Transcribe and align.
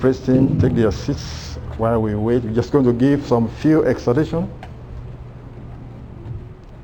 The 0.00 0.14
team 0.14 0.58
take 0.58 0.74
their 0.74 0.90
seats 0.92 1.56
while 1.76 2.00
we 2.00 2.14
wait. 2.14 2.42
We're 2.42 2.54
just 2.54 2.72
going 2.72 2.86
to 2.86 2.92
give 2.94 3.26
some 3.26 3.48
few 3.48 3.84
exhortation. 3.84 4.50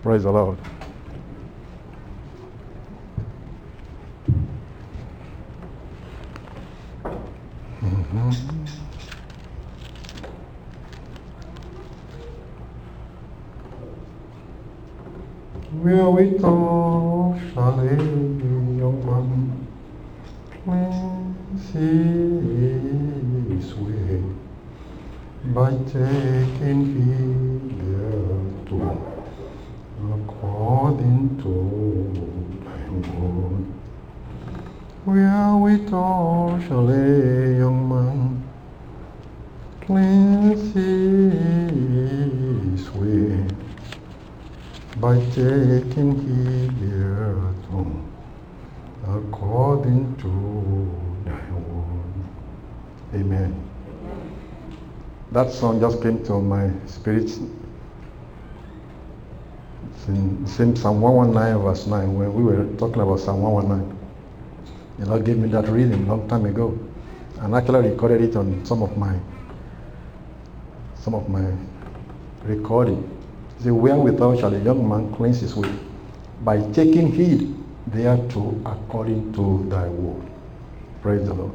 Praise 0.03 0.25
the 0.25 0.31
Lord. 0.31 0.59
Mm-hmm. 7.81 8.31
Where 15.83 16.11
we 16.11 16.39
go, 16.39 17.41
shall 17.55 17.81
a 17.81 17.95
young 17.95 19.07
man 19.07 19.67
cleanse 20.65 21.71
his 21.71 22.56
by 25.57 25.73
taking 25.87 26.81
heed 26.93 27.65
thereto, 27.81 28.81
according 30.13 31.23
to 31.41 31.53
thy 32.63 32.85
word. 33.17 33.65
Where 35.07 35.53
we 35.57 35.73
go, 35.79 36.61
shall 36.69 36.91
a 36.91 36.93
young 37.57 37.81
man 37.89 38.21
cleanse 39.81 40.75
his 40.75 41.33
way 42.93 43.49
by 45.01 45.17
taking 45.31 46.11
heed 46.21 46.73
thereto, 46.83 47.81
according 49.09 50.17
to 50.17 50.31
thy 51.25 51.49
word. 51.51 52.13
Amen. 53.15 53.53
That 55.37 55.53
song 55.53 55.81
just 55.81 56.01
came 56.01 56.25
to 56.25 56.41
my 56.41 56.71
spirit. 56.87 57.25
It's 57.25 57.37
in 60.09 60.47
same 60.47 60.75
Psalm 60.75 61.03
119, 61.03 61.63
verse 61.63 61.87
9, 61.87 62.15
when 62.15 62.33
we 62.33 62.43
were 62.43 62.65
talking 62.79 63.03
about 63.03 63.21
Psalm 63.21 63.43
119. 63.43 63.99
The 64.99 65.05
Lord 65.05 65.27
gave 65.27 65.37
me 65.37 65.51
that 65.51 65.69
reading 65.69 66.09
long 66.09 66.27
time 66.27 66.47
ago. 66.47 66.79
And 67.41 67.55
actually 67.55 67.91
recorded 67.91 68.23
it 68.23 68.35
on 68.35 68.65
some 68.65 68.83
of 68.83 68.97
my 68.97 69.15
some 70.95 71.15
of 71.15 71.29
my 71.29 71.53
recording. 72.45 73.07
The 73.61 73.75
wherewithal 73.75 74.41
shall 74.41 74.55
a 74.55 74.59
young 74.59 74.89
man 74.89 75.15
cleanse 75.17 75.43
his 75.43 75.55
way 75.55 75.71
by 76.45 76.63
taking 76.73 77.13
heed 77.13 77.55
thereto 77.89 78.59
according 78.65 79.35
to 79.35 79.67
thy 79.69 79.87
word. 79.87 80.27
Praise 81.03 81.29
the 81.29 81.35
Lord. 81.35 81.53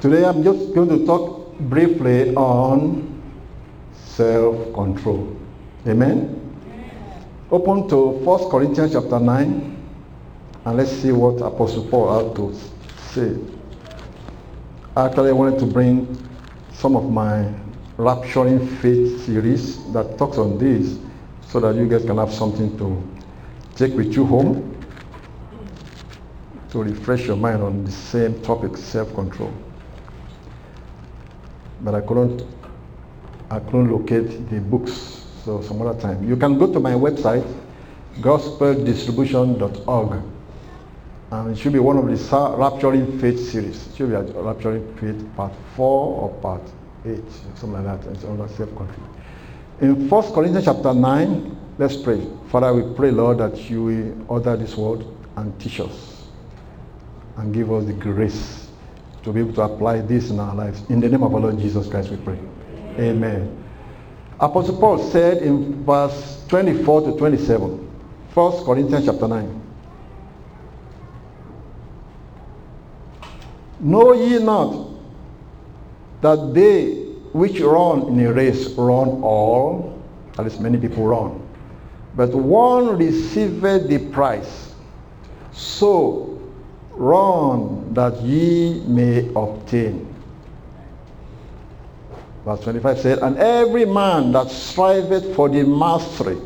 Today 0.00 0.24
I'm 0.24 0.42
just 0.42 0.74
going 0.74 0.88
to 0.88 1.04
talk 1.04 1.39
briefly 1.68 2.34
on 2.34 3.22
self-control. 3.92 5.36
Amen. 5.86 6.36
Open 7.50 7.88
to 7.88 7.96
1 7.96 8.50
Corinthians 8.50 8.92
chapter 8.92 9.18
9 9.18 9.76
and 10.64 10.76
let's 10.76 10.92
see 10.92 11.12
what 11.12 11.40
Apostle 11.40 11.86
Paul 11.88 12.28
had 12.28 12.36
to 12.36 12.54
say. 13.12 13.36
Actually, 14.96 15.30
I 15.30 15.32
wanted 15.32 15.58
to 15.60 15.66
bring 15.66 16.16
some 16.72 16.96
of 16.96 17.10
my 17.10 17.52
Rapturing 17.96 18.66
Faith 18.78 19.24
series 19.24 19.92
that 19.92 20.16
talks 20.16 20.38
on 20.38 20.58
this 20.58 20.98
so 21.48 21.60
that 21.60 21.74
you 21.76 21.88
guys 21.88 22.04
can 22.04 22.18
have 22.18 22.32
something 22.32 22.76
to 22.78 23.02
take 23.74 23.94
with 23.94 24.14
you 24.14 24.24
home 24.24 24.76
to 26.70 26.82
refresh 26.82 27.26
your 27.26 27.36
mind 27.36 27.62
on 27.62 27.84
the 27.84 27.90
same 27.90 28.40
topic, 28.42 28.76
self-control. 28.76 29.52
But 31.82 31.94
I 31.94 32.00
couldn't 32.00 32.42
I 33.50 33.58
couldn't 33.58 33.90
locate 33.90 34.48
the 34.48 34.60
books, 34.60 35.26
so 35.44 35.60
some 35.60 35.82
other 35.82 36.00
time. 36.00 36.28
You 36.28 36.36
can 36.36 36.56
go 36.56 36.72
to 36.72 36.78
my 36.78 36.92
website, 36.92 37.44
gospeldistribution.org, 38.20 40.22
and 41.32 41.50
it 41.50 41.58
should 41.58 41.72
be 41.72 41.80
one 41.80 41.96
of 41.96 42.06
the 42.06 42.12
Rapturing 42.12 43.20
Faith 43.20 43.50
series. 43.50 43.88
It 43.88 43.96
should 43.96 44.10
be 44.10 44.14
a 44.14 44.22
Rapturing 44.22 44.96
Faith 45.00 45.26
part 45.34 45.52
4 45.74 46.22
or 46.22 46.28
part 46.40 46.62
8, 47.04 47.18
something 47.56 47.72
like 47.72 48.02
that. 48.02 48.06
It's 48.12 48.24
under 48.24 48.46
self-control. 48.46 49.08
In 49.80 50.08
1 50.08 50.32
Corinthians 50.32 50.66
chapter 50.66 50.94
9, 50.94 51.56
let's 51.78 51.96
pray. 51.96 52.24
Father, 52.50 52.72
we 52.72 52.94
pray, 52.94 53.10
Lord, 53.10 53.38
that 53.38 53.68
you 53.68 53.82
will 53.82 54.14
order 54.28 54.56
this 54.56 54.76
word 54.76 55.04
and 55.34 55.60
teach 55.60 55.80
us 55.80 56.22
and 57.36 57.52
give 57.52 57.72
us 57.72 57.84
the 57.84 57.94
grace 57.94 58.59
to 59.22 59.32
be 59.32 59.40
able 59.40 59.52
to 59.54 59.62
apply 59.62 60.00
this 60.00 60.30
in 60.30 60.38
our 60.40 60.54
lives. 60.54 60.82
In 60.88 61.00
the 61.00 61.08
name 61.08 61.22
of 61.22 61.34
our 61.34 61.40
Lord 61.40 61.58
Jesus 61.58 61.88
Christ, 61.88 62.10
we 62.10 62.16
pray. 62.16 62.38
Amen. 62.98 63.56
Apostle 64.40 64.78
Paul 64.78 64.98
said 64.98 65.42
in 65.42 65.84
verse 65.84 66.42
24 66.48 67.02
to 67.02 67.18
27, 67.18 67.70
1 68.32 68.64
Corinthians 68.64 69.04
chapter 69.04 69.28
9. 69.28 69.62
Know 73.80 74.12
ye 74.12 74.38
not 74.42 74.88
that 76.20 76.54
they 76.54 76.94
which 77.32 77.60
run 77.60 78.08
in 78.08 78.20
a 78.26 78.32
race 78.32 78.68
run 78.70 79.22
all, 79.22 80.02
at 80.38 80.44
least 80.44 80.60
many 80.60 80.78
people 80.78 81.06
run, 81.06 81.46
but 82.14 82.30
one 82.30 82.98
receiveth 82.98 83.88
the 83.88 83.98
prize. 84.10 84.74
So 85.52 86.29
run 87.00 87.94
that 87.94 88.20
ye 88.20 88.80
may 88.86 89.26
obtain. 89.34 90.06
Verse 92.44 92.60
25 92.60 92.98
said, 92.98 93.18
And 93.20 93.38
every 93.38 93.86
man 93.86 94.32
that 94.32 94.50
striveth 94.50 95.34
for 95.34 95.48
the 95.48 95.64
mastery 95.64 96.38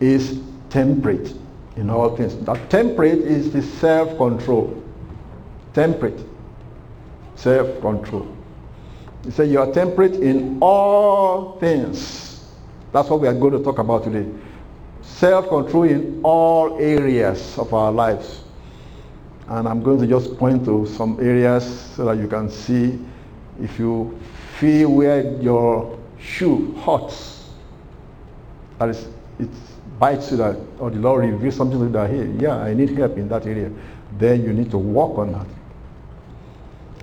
is 0.00 0.40
temperate 0.70 1.34
in 1.76 1.90
all 1.90 2.16
things. 2.16 2.36
That 2.46 2.70
temperate 2.70 3.18
is 3.18 3.52
the 3.52 3.62
self-control. 3.62 4.82
Temperate. 5.74 6.20
Self-control. 7.36 8.36
He 9.24 9.30
said, 9.30 9.50
You 9.50 9.60
are 9.60 9.72
temperate 9.72 10.14
in 10.14 10.58
all 10.62 11.58
things. 11.58 12.48
That's 12.92 13.10
what 13.10 13.20
we 13.20 13.28
are 13.28 13.34
going 13.34 13.52
to 13.52 13.62
talk 13.62 13.78
about 13.78 14.04
today. 14.04 14.26
Self 15.02 15.48
control 15.48 15.84
in 15.84 16.20
all 16.22 16.78
areas 16.80 17.58
of 17.58 17.74
our 17.74 17.92
lives. 17.92 18.42
And 19.50 19.68
I'm 19.68 19.82
going 19.82 19.98
to 19.98 20.06
just 20.06 20.38
point 20.38 20.64
to 20.66 20.86
some 20.86 21.18
areas 21.20 21.64
so 21.96 22.04
that 22.04 22.18
you 22.18 22.28
can 22.28 22.48
see 22.48 22.98
if 23.60 23.80
you 23.80 24.16
feel 24.58 24.90
where 24.92 25.32
your 25.42 25.98
shoe 26.20 26.72
hurts. 26.84 27.50
That 28.78 28.90
is, 28.90 29.08
it 29.40 29.48
bites 29.98 30.30
you 30.30 30.36
that, 30.36 30.56
or 30.78 30.90
the 30.90 31.00
Lord 31.00 31.24
reveals 31.24 31.56
something 31.56 31.80
to 31.80 31.84
you 31.86 31.90
that, 31.90 32.10
hey, 32.10 32.30
yeah, 32.38 32.58
I 32.58 32.74
need 32.74 32.90
help 32.90 33.16
in 33.16 33.28
that 33.28 33.44
area. 33.44 33.72
Then 34.16 34.44
you 34.44 34.52
need 34.52 34.70
to 34.70 34.78
work 34.78 35.18
on 35.18 35.32
that. 35.32 35.46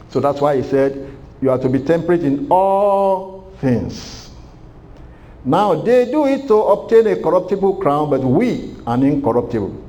So 0.09 0.21
that's 0.21 0.39
why 0.39 0.55
he 0.55 0.63
said, 0.63 1.11
you 1.41 1.51
are 1.51 1.57
to 1.57 1.67
be 1.67 1.79
temperate 1.79 2.23
in 2.23 2.47
all 2.49 3.51
things. 3.59 4.29
Now 5.43 5.75
they 5.75 6.09
do 6.09 6.25
it 6.25 6.47
to 6.47 6.55
obtain 6.55 7.07
a 7.07 7.17
corruptible 7.17 7.75
crown, 7.75 8.09
but 8.09 8.21
we 8.21 8.73
an 8.87 9.03
incorruptible. 9.03 9.83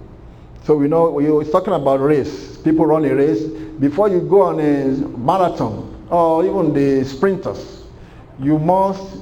So 0.69 0.77
we 0.77 0.87
know 0.87 1.09
we 1.09 1.31
were 1.31 1.47
talking 1.47 1.73
about 1.73 1.99
race. 2.01 2.59
People 2.59 2.85
run 2.85 3.03
a 3.07 3.15
race. 3.15 3.43
Before 3.81 4.11
you 4.11 4.21
go 4.21 4.43
on 4.43 4.61
a 4.61 4.89
marathon 5.17 6.07
or 6.11 6.45
even 6.45 6.75
the 6.75 7.07
sprinters, 7.07 7.85
you 8.39 8.59
must 8.59 9.17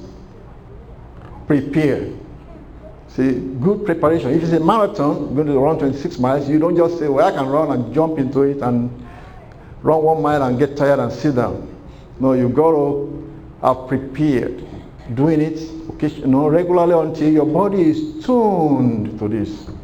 prepare. 1.47 2.11
See, 3.07 3.35
good 3.61 3.87
preparation. 3.87 4.33
If 4.33 4.43
it's 4.43 4.55
a 4.55 4.59
marathon, 4.59 5.37
going 5.37 5.47
to 5.47 5.57
run 5.57 5.79
26 5.79 6.19
miles, 6.19 6.49
you 6.49 6.59
don't 6.59 6.77
just 6.77 6.99
say, 6.99 7.07
well, 7.07 7.25
I 7.25 7.31
can 7.31 7.47
run 7.47 7.71
and 7.71 7.95
jump 7.95 8.19
into 8.19 8.43
it 8.43 8.61
and 8.61 8.91
run 9.83 10.03
one 10.03 10.21
mile 10.21 10.43
and 10.43 10.59
get 10.59 10.77
tired 10.77 10.99
and 10.99 11.13
sit 11.13 11.37
down. 11.37 11.73
No, 12.19 12.33
you 12.33 12.49
got 12.49 12.73
to 12.73 13.33
have 13.63 13.87
prepared, 13.87 14.65
doing 15.15 15.41
it 15.41 15.61
you 16.03 16.27
know, 16.27 16.49
regularly 16.49 17.09
until 17.09 17.33
your 17.33 17.47
body 17.47 17.83
is 17.91 18.27
tuned 18.27 19.17
to 19.21 19.29
this. 19.29 19.76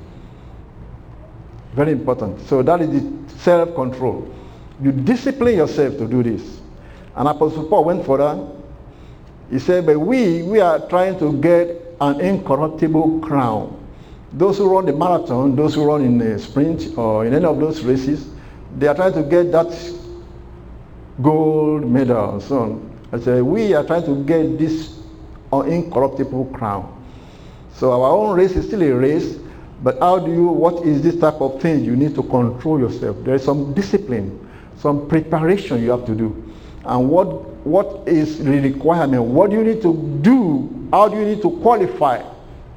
Very 1.72 1.92
important. 1.92 2.40
So 2.48 2.62
that 2.62 2.80
is 2.80 2.90
the 2.90 3.38
self-control. 3.38 4.34
You 4.82 4.92
discipline 4.92 5.56
yourself 5.56 5.96
to 5.98 6.06
do 6.06 6.22
this. 6.22 6.60
And 7.16 7.28
Apostle 7.28 7.64
Paul 7.64 7.84
went 7.84 8.06
further. 8.06 8.46
He 9.50 9.58
said, 9.58 9.86
but 9.86 9.98
we, 9.98 10.42
we 10.42 10.60
are 10.60 10.80
trying 10.88 11.18
to 11.18 11.32
get 11.40 11.96
an 12.00 12.20
incorruptible 12.20 13.20
crown. 13.20 13.78
Those 14.32 14.58
who 14.58 14.68
run 14.74 14.86
the 14.86 14.92
marathon, 14.92 15.54
those 15.56 15.74
who 15.74 15.84
run 15.84 16.02
in 16.02 16.20
a 16.20 16.38
sprint 16.38 16.96
or 16.96 17.26
in 17.26 17.34
any 17.34 17.44
of 17.44 17.60
those 17.60 17.82
races, 17.82 18.28
they 18.78 18.86
are 18.86 18.94
trying 18.94 19.12
to 19.12 19.22
get 19.22 19.52
that 19.52 19.70
gold 21.20 21.86
medal 21.86 22.32
and 22.32 22.42
so 22.42 22.58
on. 22.60 22.98
I 23.12 23.20
said, 23.20 23.42
we 23.42 23.74
are 23.74 23.84
trying 23.84 24.04
to 24.06 24.24
get 24.24 24.58
this 24.58 24.98
incorruptible 25.52 26.46
crown. 26.46 27.04
So 27.74 27.92
our 27.92 28.10
own 28.10 28.36
race 28.36 28.52
is 28.52 28.66
still 28.66 28.82
a 28.82 28.92
race, 28.92 29.36
But 29.82 29.98
how 29.98 30.20
do 30.20 30.30
you, 30.30 30.46
what 30.46 30.84
is 30.86 31.02
this 31.02 31.18
type 31.18 31.40
of 31.40 31.60
thing 31.60 31.84
you 31.84 31.96
need 31.96 32.14
to 32.14 32.22
control 32.22 32.78
yourself? 32.78 33.16
There 33.24 33.34
is 33.34 33.42
some 33.44 33.74
discipline, 33.74 34.48
some 34.76 35.08
preparation 35.08 35.82
you 35.82 35.90
have 35.90 36.06
to 36.06 36.14
do. 36.14 36.52
And 36.84 37.08
what, 37.08 37.26
what 37.66 38.06
is 38.06 38.38
the 38.38 38.60
requirement? 38.60 39.24
What 39.24 39.50
do 39.50 39.56
you 39.56 39.64
need 39.64 39.82
to 39.82 39.94
do? 40.22 40.88
How 40.92 41.08
do 41.08 41.16
you 41.16 41.24
need 41.24 41.42
to 41.42 41.50
qualify 41.62 42.22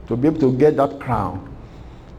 to 0.07 0.15
be 0.15 0.27
able 0.27 0.39
to 0.39 0.57
get 0.57 0.77
that 0.77 0.99
crown? 0.99 1.55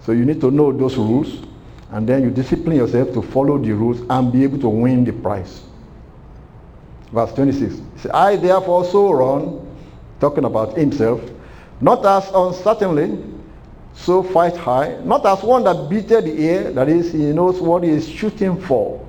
So 0.02 0.12
you 0.12 0.24
need 0.24 0.40
to 0.40 0.52
know 0.52 0.72
those 0.72 0.96
rules 0.96 1.42
and 1.90 2.08
then 2.08 2.22
you 2.22 2.30
discipline 2.30 2.76
yourself 2.76 3.12
to 3.14 3.22
follow 3.22 3.58
the 3.58 3.72
rules 3.72 4.02
and 4.08 4.32
be 4.32 4.44
able 4.44 4.58
to 4.60 4.68
win 4.68 5.04
the 5.04 5.12
prize. 5.12 5.62
Verse 7.12 7.32
26. 7.32 7.80
Say 7.96 8.10
I 8.10 8.36
therefore 8.36 8.84
so 8.84 9.12
run, 9.12 9.66
talking 10.20 10.44
about 10.44 10.76
himself, 10.76 11.20
not 11.80 12.04
as 12.06 12.30
uncertainly, 12.34 13.18
so 13.96 14.22
fight 14.22 14.56
high, 14.56 14.98
not 15.04 15.24
as 15.26 15.42
one 15.42 15.64
that 15.64 15.88
beated 15.88 16.24
the 16.24 16.48
air, 16.48 16.70
that 16.72 16.88
is, 16.88 17.12
he 17.12 17.32
knows 17.32 17.60
what 17.60 17.82
he 17.82 17.90
is 17.90 18.08
shooting 18.08 18.60
for. 18.60 19.04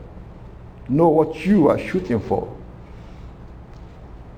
Know 0.89 1.09
what 1.09 1.45
you 1.45 1.67
are 1.67 1.77
shooting 1.77 2.19
for. 2.19 2.51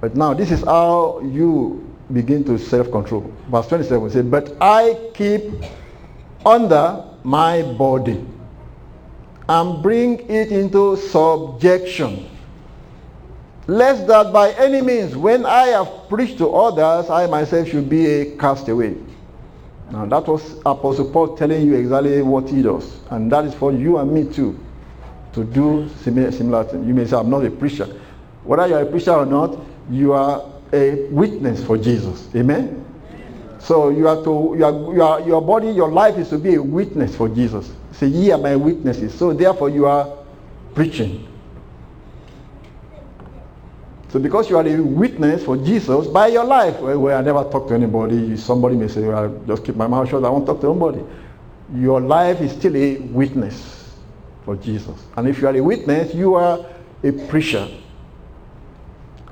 But 0.01 0.15
now, 0.15 0.33
this 0.33 0.51
is 0.51 0.63
how 0.63 1.21
you 1.23 1.85
begin 2.11 2.43
to 2.45 2.57
self-control. 2.57 3.31
Verse 3.49 3.67
27 3.67 4.09
says, 4.09 4.25
But 4.25 4.57
I 4.59 5.11
keep 5.13 5.43
under 6.45 7.05
my 7.23 7.61
body 7.61 8.25
and 9.47 9.83
bring 9.83 10.19
it 10.29 10.51
into 10.51 10.95
subjection 10.97 12.29
lest 13.69 14.07
that 14.07 14.33
by 14.33 14.51
any 14.53 14.81
means, 14.81 15.15
when 15.15 15.45
I 15.45 15.67
have 15.67 16.09
preached 16.09 16.39
to 16.39 16.49
others, 16.49 17.07
I 17.09 17.27
myself 17.27 17.67
should 17.67 17.87
be 17.87 18.05
a 18.07 18.35
castaway. 18.35 18.95
Now 19.91 20.05
that 20.05 20.27
was 20.27 20.59
Apostle 20.65 21.09
Paul 21.11 21.35
telling 21.35 21.65
you 21.65 21.75
exactly 21.75 22.21
what 22.21 22.49
he 22.49 22.61
does. 22.61 22.99
And 23.09 23.31
that 23.31 23.45
is 23.45 23.53
for 23.53 23.71
you 23.71 23.97
and 23.97 24.11
me 24.11 24.31
too, 24.31 24.59
to 25.33 25.43
do 25.43 25.89
similar, 26.03 26.31
similar 26.31 26.63
things. 26.63 26.87
You 26.87 26.93
may 26.93 27.05
say, 27.05 27.17
I'm 27.17 27.29
not 27.29 27.45
a 27.45 27.51
preacher. 27.51 27.87
Whether 28.43 28.67
you're 28.67 28.81
a 28.81 28.85
preacher 28.85 29.13
or 29.13 29.25
not, 29.25 29.57
you 29.89 30.13
are 30.13 30.45
a 30.71 31.07
witness 31.07 31.63
for 31.63 31.77
Jesus. 31.77 32.29
Amen? 32.35 32.85
So 33.59 33.89
you 33.89 34.07
are 34.07 34.23
to, 34.23 34.55
you 34.57 34.65
are, 34.65 34.93
you 34.93 35.03
are, 35.03 35.21
your 35.21 35.41
body, 35.41 35.69
your 35.69 35.91
life 35.91 36.17
is 36.17 36.29
to 36.29 36.37
be 36.37 36.55
a 36.55 36.61
witness 36.61 37.15
for 37.15 37.27
Jesus. 37.27 37.71
Say, 37.91 38.07
ye 38.07 38.31
are 38.31 38.37
my 38.37 38.55
witnesses. 38.55 39.13
So 39.13 39.33
therefore 39.33 39.69
you 39.69 39.85
are 39.85 40.17
preaching. 40.75 41.28
So 44.09 44.19
because 44.19 44.49
you 44.49 44.57
are 44.57 44.65
a 44.65 44.81
witness 44.81 45.43
for 45.43 45.55
Jesus 45.55 46.07
by 46.07 46.27
your 46.27 46.43
life, 46.43 46.79
well, 46.79 46.99
well 46.99 47.17
I 47.17 47.21
never 47.21 47.43
talk 47.43 47.67
to 47.67 47.75
anybody. 47.75 48.35
Somebody 48.37 48.75
may 48.75 48.87
say, 48.87 49.01
well, 49.01 49.17
I'll 49.17 49.39
just 49.45 49.63
keep 49.63 49.75
my 49.75 49.87
mouth 49.87 50.09
shut. 50.09 50.25
I 50.25 50.29
won't 50.29 50.47
talk 50.47 50.61
to 50.61 50.71
anybody. 50.71 51.03
Your 51.75 52.01
life 52.01 52.41
is 52.41 52.51
still 52.53 52.75
a 52.75 52.97
witness 52.97 53.93
for 54.43 54.55
Jesus. 54.55 55.05
And 55.15 55.27
if 55.27 55.39
you 55.39 55.47
are 55.47 55.55
a 55.55 55.61
witness, 55.61 56.15
you 56.15 56.33
are 56.33 56.65
a 57.03 57.11
preacher. 57.27 57.67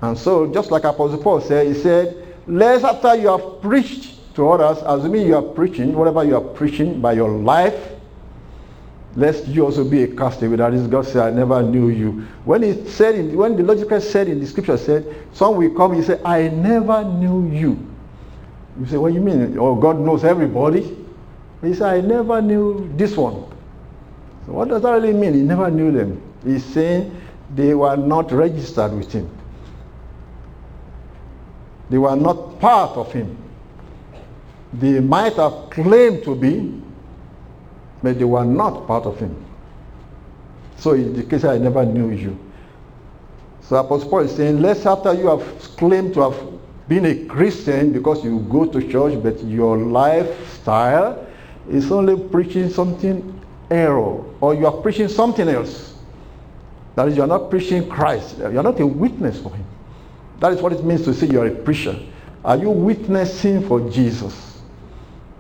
And 0.02 0.16
so, 0.16 0.54
just 0.54 0.70
like 0.70 0.84
Apostle 0.84 1.24
Paul 1.24 1.42
said, 1.42 1.66
he 1.66 1.74
said, 1.74 2.36
lest 2.46 2.86
after 2.86 3.16
you 3.16 3.30
have 3.30 3.62
preached 3.62 4.36
to 4.36 4.48
others, 4.48 4.84
assuming 4.86 5.26
you 5.26 5.36
are 5.36 5.42
preaching, 5.42 5.94
whatever 5.94 6.24
you 6.24 6.36
are 6.36 6.42
preaching 6.42 7.02
by 7.02 7.14
your 7.14 7.30
life, 7.30 7.97
lest 9.18 9.48
you 9.48 9.66
also 9.66 9.84
be 9.84 10.04
a 10.04 10.08
castaway. 10.08 10.56
That 10.58 10.76
is, 10.76 10.86
God 10.86 11.04
said, 11.06 11.18
I 11.18 11.32
never 11.32 11.64
knew 11.64 11.90
you. 11.90 12.24
When 12.46 12.62
he 12.62 12.86
said, 12.88 13.16
in, 13.16 13.36
when 13.36 13.58
the 13.58 13.64
logical 13.64 14.00
said 14.00 14.28
in 14.28 14.40
the 14.40 14.46
scripture 14.46 14.78
said, 14.78 15.04
some 15.34 15.56
will 15.56 15.74
come, 15.74 15.96
he 15.96 16.04
said, 16.04 16.22
I 16.24 16.50
never 16.50 17.04
knew 17.04 17.50
you. 17.52 17.84
You 18.80 18.86
say, 18.86 18.98
what 18.98 19.10
do 19.10 19.16
you 19.16 19.22
mean? 19.22 19.58
Oh, 19.58 19.76
God 19.76 20.00
knows 20.00 20.24
everybody. 20.24 20.96
He 21.64 21.74
said, 21.74 21.96
I 21.96 22.02
never 22.02 22.40
knew 22.44 22.94
this 22.96 23.18
one. 23.18 23.44
So 24.46 24.52
what 24.52 24.68
does 24.70 24.84
that 24.84 24.92
really 24.92 25.14
mean? 25.14 25.34
He 25.34 25.42
never 25.42 25.72
knew 25.72 25.92
them. 25.92 26.22
He's 26.46 26.64
saying 26.64 27.20
they 27.56 27.74
were 27.74 27.98
not 27.98 28.32
registered 28.32 28.94
with 28.94 29.12
him. 29.12 29.28
They 31.90 31.98
were 31.98 32.16
not 32.16 32.60
part 32.60 32.96
of 32.98 33.12
him. 33.12 33.36
They 34.74 35.00
might 35.00 35.34
have 35.38 35.72
claimed 35.72 36.24
to 36.26 36.36
be, 36.36 36.84
but 38.08 38.20
they 38.20 38.24
were 38.24 38.46
not 38.46 38.88
part 38.88 39.06
of 39.06 39.20
him. 39.20 39.36
So 40.78 40.94
in 40.94 41.14
the 41.14 41.24
case 41.24 41.44
I 41.44 41.58
never 41.58 41.86
knew 41.86 42.10
you. 42.12 42.40
So 43.60 43.76
Apostle 43.76 44.10
Paul 44.10 44.20
is 44.20 44.34
saying, 44.34 44.62
lest 44.62 44.86
after 44.86 45.14
you 45.14 45.28
have 45.28 45.44
claimed 45.76 46.14
to 46.14 46.22
have 46.22 46.42
been 46.88 47.06
a 47.06 47.26
Christian 47.26 47.92
because 47.92 48.24
you 48.24 48.40
go 48.50 48.66
to 48.66 48.80
church, 48.90 49.22
but 49.22 49.44
your 49.44 49.76
lifestyle 49.76 51.28
is 51.70 51.92
only 51.92 52.16
preaching 52.30 52.70
something 52.70 53.44
error, 53.70 54.24
or 54.40 54.56
you 54.56 54.66
are 54.66 54.82
preaching 54.82 55.10
something 55.10 55.50
else. 55.50 55.96
That 56.96 57.10
is, 57.10 57.18
you 57.18 57.24
are 57.24 57.28
not 57.28 57.50
preaching 57.50 57.90
Christ. 57.90 58.38
You 58.38 58.58
are 58.58 58.64
not 58.64 58.80
a 58.80 58.88
witness 58.88 59.38
for 59.42 59.50
him. 59.54 59.66
That 60.40 60.54
is 60.54 60.62
what 60.62 60.72
it 60.72 60.86
means 60.86 61.04
to 61.04 61.14
say 61.14 61.28
you 61.28 61.42
are 61.42 61.48
a 61.48 61.56
preacher. 61.56 62.00
Are 62.46 62.56
you 62.56 62.70
witnessing 62.70 63.68
for 63.68 63.82
Jesus? 63.90 64.57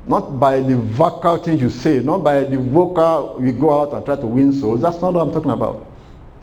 Not 0.07 0.39
by 0.39 0.61
the 0.61 0.77
vocal 0.77 1.37
things 1.37 1.61
you 1.61 1.69
say, 1.69 1.99
not 1.99 2.23
by 2.23 2.45
the 2.45 2.57
vocal 2.57 3.37
you 3.41 3.51
go 3.51 3.81
out 3.81 3.93
and 3.93 4.05
try 4.05 4.15
to 4.15 4.25
win 4.25 4.53
souls. 4.53 4.81
That's 4.81 5.01
not 5.01 5.13
what 5.13 5.21
I'm 5.27 5.33
talking 5.33 5.51
about. 5.51 5.85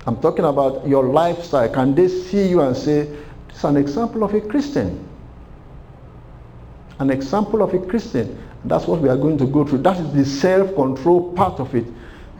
I'm 0.06 0.20
talking 0.20 0.44
about 0.44 0.86
your 0.86 1.04
lifestyle. 1.04 1.68
Can 1.70 1.94
they 1.94 2.08
see 2.08 2.46
you 2.48 2.60
and 2.60 2.76
say, 2.76 3.04
this 3.48 3.56
is 3.56 3.64
an 3.64 3.78
example 3.78 4.22
of 4.22 4.34
a 4.34 4.40
Christian? 4.42 5.08
An 6.98 7.08
example 7.08 7.62
of 7.62 7.72
a 7.72 7.78
Christian. 7.78 8.38
That's 8.66 8.86
what 8.86 9.00
we 9.00 9.08
are 9.08 9.16
going 9.16 9.38
to 9.38 9.46
go 9.46 9.64
through. 9.64 9.78
That 9.78 9.98
is 9.98 10.12
the 10.12 10.24
self-control 10.24 11.32
part 11.32 11.58
of 11.58 11.74
it. 11.74 11.86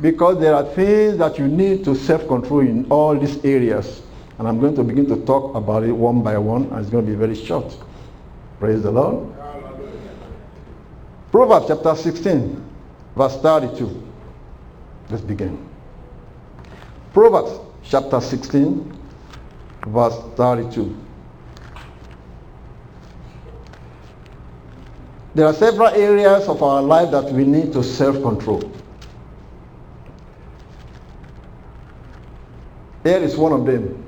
Because 0.03 0.41
there 0.41 0.55
are 0.55 0.65
things 0.75 1.17
that 1.19 1.39
you 1.39 1.49
need 1.49 1.85
to 1.85 1.95
self-control 1.95 2.61
in 2.61 2.87
all 2.91 3.19
these 3.19 3.43
areas. 3.45 4.03
And 4.39 4.47
I'm 4.47 4.61
going 4.61 4.75
to 4.77 4.85
begin 4.85 5.07
to 5.07 5.25
talk 5.25 5.55
about 5.55 5.85
it 5.85 5.93
one 5.93 6.23
by 6.23 6.37
one, 6.37 6.65
and 6.65 6.81
it's 6.81 6.91
going 6.91 7.07
to 7.07 7.11
be 7.11 7.17
very 7.17 7.35
short. 7.35 7.77
Praise 8.59 8.83
the 8.83 8.91
Lord. 8.91 9.34
Proverbs 11.35 11.67
chapter 11.67 11.97
16, 11.97 12.65
verse 13.17 13.37
32. 13.39 14.03
Let's 15.11 15.21
begin. 15.21 15.69
Proverbs 17.13 17.59
chapter 17.83 18.21
16, 18.21 18.97
verse 19.89 20.15
32. 20.37 20.97
There 25.35 25.45
are 25.45 25.53
several 25.53 25.89
areas 25.89 26.47
of 26.47 26.63
our 26.63 26.81
life 26.81 27.11
that 27.11 27.25
we 27.33 27.45
need 27.45 27.73
to 27.73 27.83
self 27.83 28.23
control. 28.23 28.63
Here 33.03 33.19
is 33.19 33.37
one 33.37 33.51
of 33.51 33.67
them. 33.67 34.05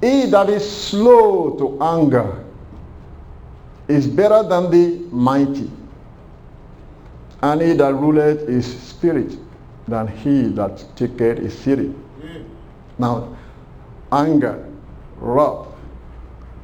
He 0.00 0.26
that 0.26 0.50
is 0.50 0.70
slow 0.70 1.56
to 1.58 1.82
anger 1.82 2.44
is 3.88 4.06
better 4.06 4.44
than 4.44 4.70
the 4.70 5.04
mighty 5.10 5.68
and 7.52 7.62
he 7.62 7.72
that 7.74 7.94
ruleth 7.94 8.48
his 8.48 8.66
spirit 8.66 9.36
than 9.86 10.08
he 10.08 10.48
that 10.48 10.84
taketh 10.96 11.38
his 11.38 11.56
city. 11.56 11.94
Now, 12.98 13.36
anger, 14.10 14.66
wrath, 15.18 15.68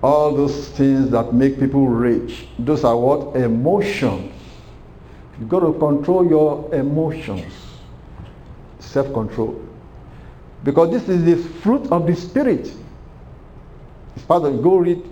all 0.03 0.35
those 0.35 0.71
things 0.71 1.11
that 1.11 1.33
make 1.33 1.61
people 1.61 1.87
rage, 1.87 2.49
those 2.59 2.83
are 2.83 2.97
what? 2.97 3.37
Emotions. 3.37 4.33
You've 5.39 5.49
got 5.49 5.61
to 5.61 5.73
control 5.79 6.29
your 6.29 6.75
emotions. 6.75 7.53
Self-control. 8.81 9.65
Because 10.65 10.91
this 10.91 11.09
is 11.09 11.25
the 11.25 11.37
fruit 11.61 11.91
of 11.93 12.07
the 12.07 12.17
spirit. 12.17 12.73
It's 14.17 14.25
part 14.25 14.45
of 14.45 14.63
go 14.63 14.77
read 14.79 15.03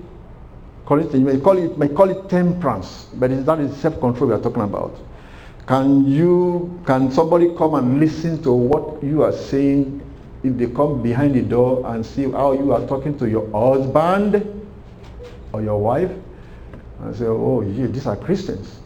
Corinthians. 0.87 1.21
You 1.21 1.35
may 1.35 1.41
call 1.41 1.59
it, 1.59 1.79
may 1.79 1.89
call 1.89 2.11
it 2.11 2.29
temperance, 2.29 3.07
but 3.15 3.31
it's 3.31 3.47
not 3.47 3.59
self-control 3.75 4.31
we 4.31 4.35
are 4.35 4.41
talking 4.41 4.62
about. 4.62 4.99
Can 5.71 6.05
you, 6.05 6.83
can 6.85 7.12
somebody 7.12 7.55
come 7.55 7.77
and 7.77 8.00
listen 8.00 8.43
to 8.43 8.50
what 8.50 9.00
you 9.05 9.23
are 9.23 9.31
saying 9.31 10.03
if 10.43 10.59
they 10.59 10.67
come 10.67 11.00
behind 11.00 11.37
the 11.37 11.43
door 11.43 11.87
and 11.87 12.05
see 12.05 12.29
how 12.29 12.50
you 12.50 12.73
are 12.73 12.85
talking 12.89 13.17
to 13.19 13.31
your 13.31 13.49
husband 13.53 14.35
or 15.53 15.62
your 15.62 15.81
wife? 15.81 16.11
And 16.99 17.15
say, 17.15 17.27
oh, 17.27 17.61
yeah, 17.61 17.87
these 17.87 18.09
are 18.09 18.17
Christians. 18.17 18.81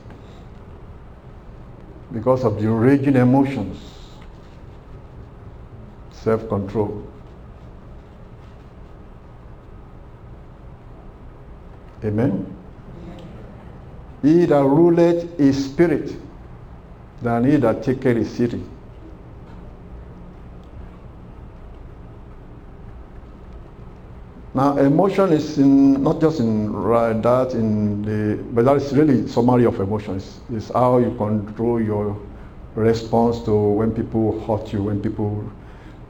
Because 2.13 2.45
of 2.45 2.61
the 2.61 2.69
raging 2.69 3.17
emotions. 3.17 3.81
Self-control. 6.13 7.03
Amen. 12.05 12.55
He 14.21 14.45
that 14.45 14.63
ruleth 14.63 15.39
his 15.39 15.65
spirit 15.65 16.15
than 17.25 17.45
he 17.45 17.57
that 17.57 17.83
taketh 17.83 18.17
his 18.17 18.31
city. 18.31 18.63
Now, 24.53 24.77
emotion 24.77 25.33
is 25.33 25.59
in, 25.59 26.01
not 26.01 26.21
just 26.21 26.39
in 26.39 26.71
that, 26.71 27.55
in 27.55 28.03
the, 28.03 28.41
but 28.53 28.67
that 28.67 28.77
is 28.77 28.95
really 28.95 29.27
summary 29.27 29.65
of 29.65 29.81
emotions. 29.81 30.41
It's 30.53 30.71
how 30.71 30.99
you 30.99 31.13
control 31.17 31.83
your 31.83 32.17
response 32.77 33.41
to 33.47 33.53
when 33.53 33.91
people 33.91 34.39
hurt 34.47 34.73
you, 34.73 34.85
when 34.85 35.01
people 35.03 35.51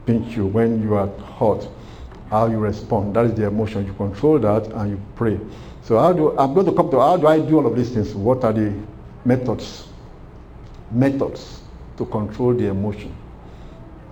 pinch 0.05 0.35
you, 0.35 0.45
when 0.45 0.83
you 0.83 0.93
are 0.93 1.07
hurt, 1.39 1.67
how 2.29 2.45
you 2.45 2.59
respond. 2.59 3.15
That 3.15 3.25
is 3.25 3.33
the 3.33 3.47
emotion. 3.47 3.87
You 3.87 3.93
control 3.93 4.37
that 4.39 4.67
and 4.73 4.91
you 4.91 5.01
pray. 5.15 5.39
So 5.81 5.97
how 5.97 6.13
do 6.13 6.37
I'm 6.37 6.53
going 6.53 6.67
to 6.67 6.73
come 6.73 6.91
to 6.91 6.99
how 6.99 7.17
do 7.17 7.25
I 7.25 7.39
do 7.39 7.57
all 7.57 7.65
of 7.65 7.75
these 7.75 7.91
things? 7.91 8.13
What 8.13 8.43
are 8.43 8.53
the 8.53 8.73
methods? 9.23 9.87
Methods 10.91 11.61
to 11.97 12.05
control 12.05 12.53
the 12.53 12.67
emotion. 12.67 13.15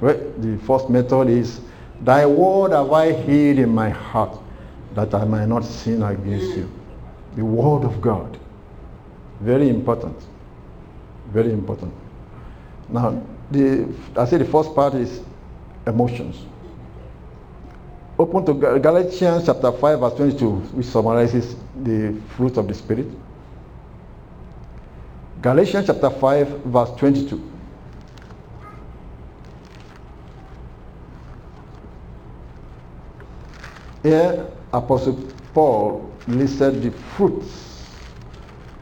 Right? 0.02 0.42
The 0.42 0.58
first 0.66 0.90
method 0.90 1.30
is 1.30 1.62
Thy 2.04 2.26
word 2.26 2.72
have 2.72 2.92
I 2.92 3.14
hid 3.14 3.60
in 3.60 3.70
my 3.70 3.90
heart 3.90 4.38
that 4.94 5.14
I 5.14 5.24
might 5.24 5.46
not 5.46 5.64
sin 5.64 6.04
against 6.04 6.58
you. 6.58 6.70
The 7.36 7.46
word 7.46 7.86
of 7.86 8.02
God. 8.02 8.38
Very 9.40 9.70
important. 9.70 10.16
Very 11.32 11.52
important. 11.52 11.94
Now, 12.90 13.22
the, 13.50 13.88
I 14.18 14.26
say 14.26 14.38
the 14.38 14.46
first 14.46 14.76
part 14.76 14.96
is 14.96 15.22
emotions. 15.88 16.46
Open 18.20 18.46
to 18.46 18.54
Galatians 18.80 19.46
chapter 19.46 19.72
5, 19.72 20.00
verse 20.00 20.14
22, 20.16 20.52
which 20.52 20.86
summarizes 20.86 21.56
the 21.82 22.16
fruit 22.36 22.58
of 22.58 22.68
the 22.68 22.74
Spirit. 22.74 23.08
Galatians 25.44 25.88
chapter 25.88 26.10
5, 26.10 26.48
verse 26.64 26.92
22. 26.92 27.52
Here, 34.04 34.48
Apostle 34.72 35.20
Paul 35.54 36.10
listed 36.30 36.82
the 36.82 36.92
fruits 36.92 37.90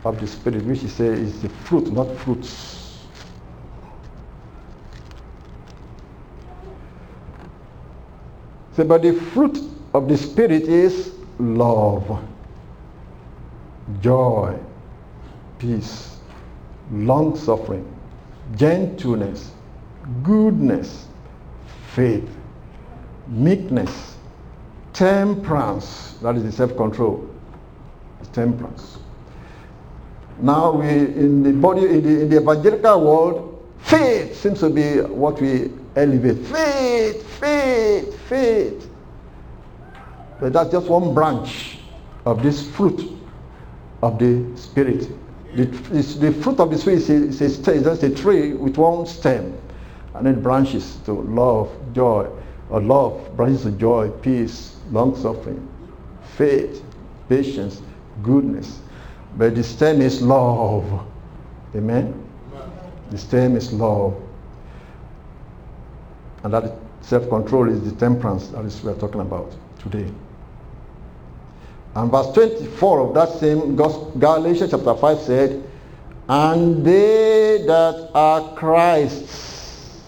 of 0.05 0.21
the 0.21 0.27
Spirit, 0.27 0.63
which 0.65 0.81
he 0.81 0.87
says 0.87 1.17
is 1.19 1.41
the 1.41 1.49
fruit, 1.49 1.91
not 1.91 2.15
fruits. 2.19 2.99
So, 8.75 8.83
but 8.83 9.01
the 9.01 9.13
fruit 9.13 9.57
of 9.95 10.07
the 10.07 10.15
Spirit 10.15 10.63
is 10.63 11.11
love, 11.39 12.23
joy, 13.99 14.55
peace, 15.57 16.10
long 16.91 17.35
suffering, 17.37 17.85
gentleness, 18.55 19.51
goodness, 20.23 21.07
faith, 21.93 22.29
meekness, 23.27 24.15
temperance. 24.93 26.13
That 26.21 26.35
is 26.35 26.43
the 26.43 26.51
self-control. 26.51 27.27
Temperance. 28.33 28.97
Now 30.39 30.71
we 30.71 30.87
in 30.87 31.43
the 31.43 31.51
body 31.51 31.85
in 31.85 32.03
the, 32.03 32.21
in 32.21 32.29
the 32.29 32.37
evangelical 32.41 33.01
world, 33.01 33.65
faith 33.79 34.39
seems 34.39 34.59
to 34.59 34.69
be 34.69 35.01
what 35.01 35.41
we 35.41 35.71
elevate. 35.95 36.45
Faith, 36.45 37.27
faith, 37.39 38.19
faith. 38.29 38.89
But 40.39 40.53
that's 40.53 40.71
just 40.71 40.87
one 40.87 41.13
branch 41.13 41.79
of 42.25 42.41
this 42.41 42.67
fruit 42.71 43.11
of 44.01 44.17
the 44.17 44.45
spirit. 44.55 45.09
The, 45.55 45.65
the 45.65 46.31
fruit 46.31 46.59
of 46.59 46.71
the 46.71 46.77
spirit 46.77 46.99
is, 47.09 47.41
a, 47.41 47.43
is 47.43 47.67
a, 47.67 47.81
just 47.81 48.03
a 48.03 48.09
tree 48.09 48.53
with 48.53 48.77
one 48.77 49.05
stem, 49.05 49.57
and 50.13 50.25
then 50.25 50.41
branches 50.41 50.97
to 51.05 51.13
love, 51.13 51.69
joy, 51.93 52.29
or 52.69 52.81
love 52.81 53.35
branches 53.35 53.63
to 53.63 53.71
joy, 53.71 54.09
peace, 54.21 54.77
long 54.91 55.15
suffering, 55.15 55.67
faith, 56.37 56.83
patience, 57.27 57.81
goodness. 58.23 58.79
But 59.37 59.55
the 59.55 59.63
stem 59.63 60.01
is 60.01 60.21
love. 60.21 61.05
Amen? 61.75 62.27
The 63.09 63.17
stem 63.17 63.57
is 63.57 63.73
love. 63.73 64.15
And 66.43 66.53
that 66.53 66.75
self-control 67.01 67.69
is 67.69 67.83
the 67.83 67.97
temperance 67.99 68.47
that 68.49 68.63
is 68.65 68.81
we 68.83 68.91
are 68.91 68.95
talking 68.95 69.21
about 69.21 69.53
today. 69.79 70.09
And 71.95 72.09
verse 72.09 72.31
24 72.33 72.99
of 72.99 73.13
that 73.15 73.29
same 73.39 73.75
Galatians 73.75 74.71
chapter 74.71 74.95
5 74.95 75.19
said, 75.19 75.63
And 76.29 76.85
they 76.85 77.63
that 77.67 78.11
are 78.13 78.55
Christ's 78.55 79.99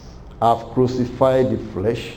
have 0.42 0.66
crucified 0.74 1.52
the 1.52 1.58
flesh 1.72 2.16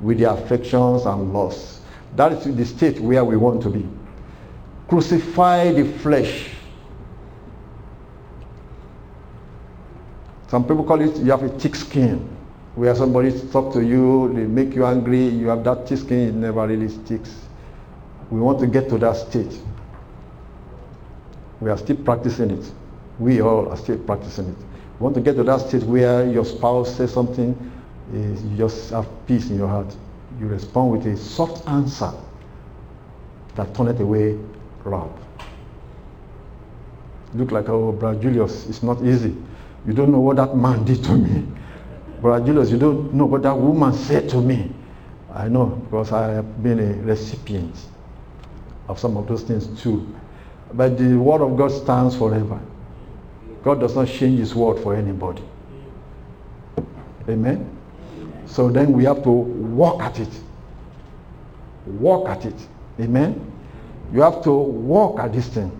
with 0.00 0.18
the 0.18 0.30
affections 0.30 1.06
and 1.06 1.32
lusts. 1.32 1.80
That 2.14 2.32
is 2.32 2.56
the 2.56 2.64
state 2.64 3.00
where 3.00 3.24
we 3.24 3.36
want 3.36 3.62
to 3.62 3.70
be. 3.70 3.86
Crucify 4.88 5.72
the 5.72 5.84
flesh. 5.98 6.50
Some 10.48 10.64
people 10.64 10.84
call 10.84 11.00
it 11.00 11.16
you 11.16 11.30
have 11.30 11.42
a 11.42 11.48
thick 11.48 11.74
skin. 11.74 12.28
Where 12.74 12.94
somebody 12.94 13.32
talk 13.48 13.72
to 13.72 13.82
you, 13.82 14.32
they 14.34 14.44
make 14.44 14.74
you 14.74 14.84
angry, 14.84 15.26
you 15.28 15.48
have 15.48 15.64
that 15.64 15.88
thick 15.88 15.98
skin, 15.98 16.28
it 16.28 16.34
never 16.34 16.66
really 16.66 16.88
sticks. 16.88 17.45
We 18.30 18.40
want 18.40 18.58
to 18.60 18.66
get 18.66 18.88
to 18.90 18.98
that 18.98 19.16
state. 19.16 19.60
We 21.60 21.70
are 21.70 21.78
still 21.78 21.96
practicing 21.96 22.50
it. 22.50 22.72
We 23.18 23.40
all 23.40 23.68
are 23.68 23.76
still 23.76 23.98
practicing 23.98 24.48
it. 24.48 24.58
We 24.98 25.04
want 25.04 25.14
to 25.14 25.20
get 25.20 25.36
to 25.36 25.44
that 25.44 25.60
state 25.60 25.82
where 25.84 26.30
your 26.30 26.44
spouse 26.44 26.94
says 26.96 27.12
something, 27.12 27.54
eh, 28.12 28.16
you 28.16 28.56
just 28.56 28.90
have 28.90 29.08
peace 29.26 29.50
in 29.50 29.56
your 29.56 29.68
heart 29.68 29.94
you 30.40 30.46
respond 30.46 30.92
with 30.92 31.06
a 31.06 31.16
soft 31.16 31.66
answer 31.68 32.12
that 33.54 33.74
turneth 33.74 34.00
away 34.00 34.38
wrath. 34.84 35.10
Look 37.34 37.52
like, 37.52 37.68
oh, 37.68 37.92
Brother 37.92 38.20
Julius, 38.20 38.66
it's 38.68 38.82
not 38.82 39.02
easy. 39.02 39.36
You 39.86 39.92
don't 39.92 40.10
know 40.12 40.20
what 40.20 40.36
that 40.36 40.56
man 40.56 40.84
did 40.84 41.02
to 41.04 41.12
me. 41.12 41.46
Brother 42.20 42.46
Julius, 42.46 42.70
you 42.70 42.78
don't 42.78 43.14
know 43.14 43.26
what 43.26 43.42
that 43.42 43.56
woman 43.56 43.92
said 43.92 44.28
to 44.30 44.40
me. 44.40 44.72
I 45.32 45.48
know 45.48 45.66
because 45.66 46.12
I 46.12 46.32
have 46.32 46.62
been 46.62 46.78
a 46.78 47.02
recipient 47.02 47.74
of 48.88 48.98
some 48.98 49.16
of 49.16 49.26
those 49.26 49.42
things 49.42 49.66
too. 49.80 50.06
But 50.72 50.98
the 50.98 51.16
word 51.16 51.40
of 51.42 51.56
God 51.56 51.70
stands 51.70 52.16
forever. 52.16 52.60
God 53.62 53.80
does 53.80 53.96
not 53.96 54.08
change 54.08 54.38
his 54.38 54.54
word 54.54 54.78
for 54.82 54.94
anybody. 54.94 55.42
Amen. 57.28 57.76
So 58.46 58.70
then 58.70 58.92
we 58.92 59.04
have 59.04 59.22
to 59.24 59.30
walk 59.30 60.02
at 60.02 60.20
it. 60.20 60.28
Walk 61.86 62.28
at 62.28 62.44
it. 62.44 62.54
Amen. 63.00 63.52
You 64.12 64.22
have 64.22 64.42
to 64.44 64.52
walk 64.52 65.18
at 65.18 65.32
this 65.32 65.48
thing 65.48 65.72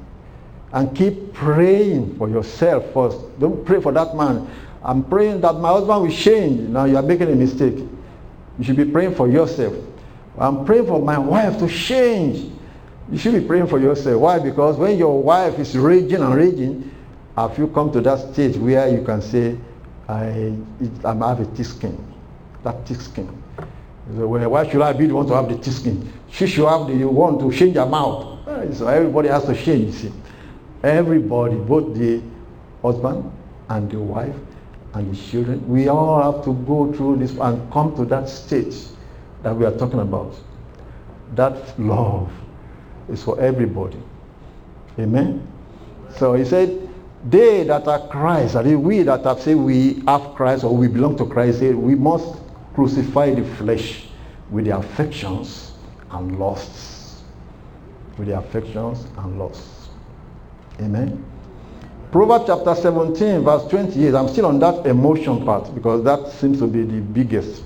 and 0.72 0.94
keep 0.96 1.32
praying 1.32 2.16
for 2.16 2.28
yourself 2.28 2.92
first. 2.92 3.18
Don't 3.38 3.64
pray 3.64 3.80
for 3.80 3.92
that 3.92 4.16
man. 4.16 4.48
I'm 4.82 5.04
praying 5.04 5.40
that 5.42 5.54
my 5.54 5.68
husband 5.68 6.02
will 6.02 6.10
change. 6.10 6.68
Now 6.68 6.84
you 6.84 6.96
are 6.96 7.02
making 7.02 7.30
a 7.30 7.34
mistake. 7.34 7.76
You 8.58 8.64
should 8.64 8.76
be 8.76 8.84
praying 8.84 9.14
for 9.14 9.28
yourself. 9.28 9.74
I'm 10.38 10.64
praying 10.64 10.86
for 10.86 11.00
my 11.00 11.18
wife 11.18 11.58
to 11.58 11.68
change. 11.68 12.52
You 13.10 13.18
should 13.18 13.34
be 13.34 13.46
praying 13.46 13.68
for 13.68 13.78
yourself. 13.78 14.20
Why? 14.20 14.38
Because 14.38 14.76
when 14.76 14.98
your 14.98 15.22
wife 15.22 15.58
is 15.58 15.76
raging 15.76 16.22
and 16.22 16.34
raging, 16.34 16.90
have 17.36 17.56
you 17.58 17.68
come 17.68 17.92
to 17.92 18.00
that 18.00 18.32
stage 18.32 18.56
where 18.56 18.88
you 18.88 19.04
can 19.04 19.22
say, 19.22 19.58
I, 20.08 20.56
I 21.04 21.14
have 21.14 21.40
a 21.40 21.44
thick 21.44 21.66
skin 21.66 22.06
that 22.66 22.84
thick 22.86 23.00
skin. 23.00 23.42
So 24.16 24.26
why 24.26 24.68
should 24.68 24.82
I 24.82 24.92
be 24.92 25.06
the 25.06 25.14
one 25.14 25.26
to 25.28 25.34
have 25.34 25.48
the 25.48 25.56
thick 25.56 25.72
skin? 25.72 26.12
She 26.30 26.46
should 26.46 26.68
have 26.68 26.86
the 26.88 27.04
one 27.04 27.38
to 27.38 27.56
change 27.56 27.76
her 27.76 27.86
mouth. 27.86 28.38
So 28.74 28.88
everybody 28.88 29.28
has 29.28 29.44
to 29.44 29.54
change, 29.54 29.86
you 29.86 29.92
see. 29.92 30.12
Everybody, 30.82 31.56
both 31.56 31.96
the 31.96 32.22
husband 32.82 33.30
and 33.68 33.90
the 33.90 34.00
wife 34.00 34.34
and 34.94 35.12
the 35.12 35.16
children, 35.16 35.66
we 35.68 35.88
all 35.88 36.32
have 36.32 36.44
to 36.44 36.54
go 36.66 36.92
through 36.92 37.16
this 37.16 37.32
and 37.38 37.72
come 37.72 37.94
to 37.96 38.04
that 38.06 38.28
stage 38.28 38.76
that 39.42 39.54
we 39.54 39.64
are 39.64 39.76
talking 39.76 40.00
about. 40.00 40.34
That 41.34 41.78
love 41.78 42.30
is 43.08 43.22
for 43.22 43.40
everybody. 43.40 43.98
Amen. 44.98 45.46
So 46.16 46.34
he 46.34 46.44
said, 46.44 46.88
they 47.28 47.64
that 47.64 47.88
are 47.88 48.06
Christ, 48.08 48.54
is 48.54 48.76
we 48.76 49.02
that 49.02 49.24
have 49.24 49.40
said 49.40 49.56
we 49.56 50.02
have 50.06 50.34
Christ 50.34 50.64
or 50.64 50.76
we 50.76 50.86
belong 50.88 51.16
to 51.16 51.26
Christ, 51.26 51.58
say 51.58 51.72
we 51.72 51.94
must 51.94 52.40
crucify 52.74 53.34
the 53.34 53.44
flesh 53.56 54.06
with 54.50 54.66
the 54.66 54.76
affections 54.76 55.72
and 56.10 56.38
lusts. 56.38 57.22
With 58.18 58.28
the 58.28 58.38
affections 58.38 59.06
and 59.18 59.38
lusts. 59.38 59.88
Amen. 60.80 61.24
Proverbs 62.12 62.44
chapter 62.46 62.74
17, 62.74 63.42
verse 63.42 63.66
28. 63.68 64.14
I'm 64.14 64.28
still 64.28 64.46
on 64.46 64.58
that 64.60 64.86
emotion 64.86 65.44
part 65.44 65.74
because 65.74 66.04
that 66.04 66.30
seems 66.32 66.60
to 66.60 66.66
be 66.66 66.82
the 66.82 67.00
biggest. 67.00 67.62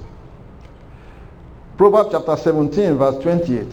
Proverbs 1.76 2.10
chapter 2.12 2.36
17, 2.36 2.94
verse 2.94 3.22
28. 3.22 3.66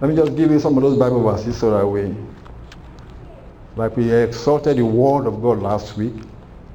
Let 0.00 0.10
me 0.10 0.16
just 0.16 0.36
give 0.36 0.50
you 0.50 0.60
some 0.60 0.76
of 0.76 0.82
those 0.82 0.98
Bible 0.98 1.22
verses 1.22 1.56
so 1.56 1.70
that 1.70 1.86
we, 1.86 2.14
like 3.76 3.96
we 3.96 4.12
exalted 4.12 4.76
the 4.76 4.84
word 4.84 5.26
of 5.26 5.40
God 5.40 5.60
last 5.60 5.96
week. 5.96 6.14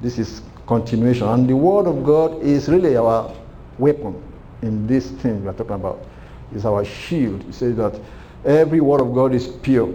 This 0.01 0.17
is 0.17 0.41
continuation. 0.65 1.27
And 1.27 1.47
the 1.49 1.55
Word 1.55 1.85
of 1.85 2.03
God 2.03 2.41
is 2.41 2.69
really 2.69 2.95
our 2.95 3.31
weapon 3.77 4.21
in 4.61 4.87
this 4.87 5.11
thing 5.11 5.43
we 5.43 5.49
are 5.49 5.53
talking 5.53 5.75
about. 5.75 6.05
is 6.55 6.65
our 6.65 6.83
shield. 6.85 7.43
He 7.43 7.51
says 7.51 7.75
that 7.77 7.99
every 8.45 8.81
word 8.81 9.01
of 9.01 9.13
God 9.13 9.33
is 9.33 9.47
pure. 9.47 9.93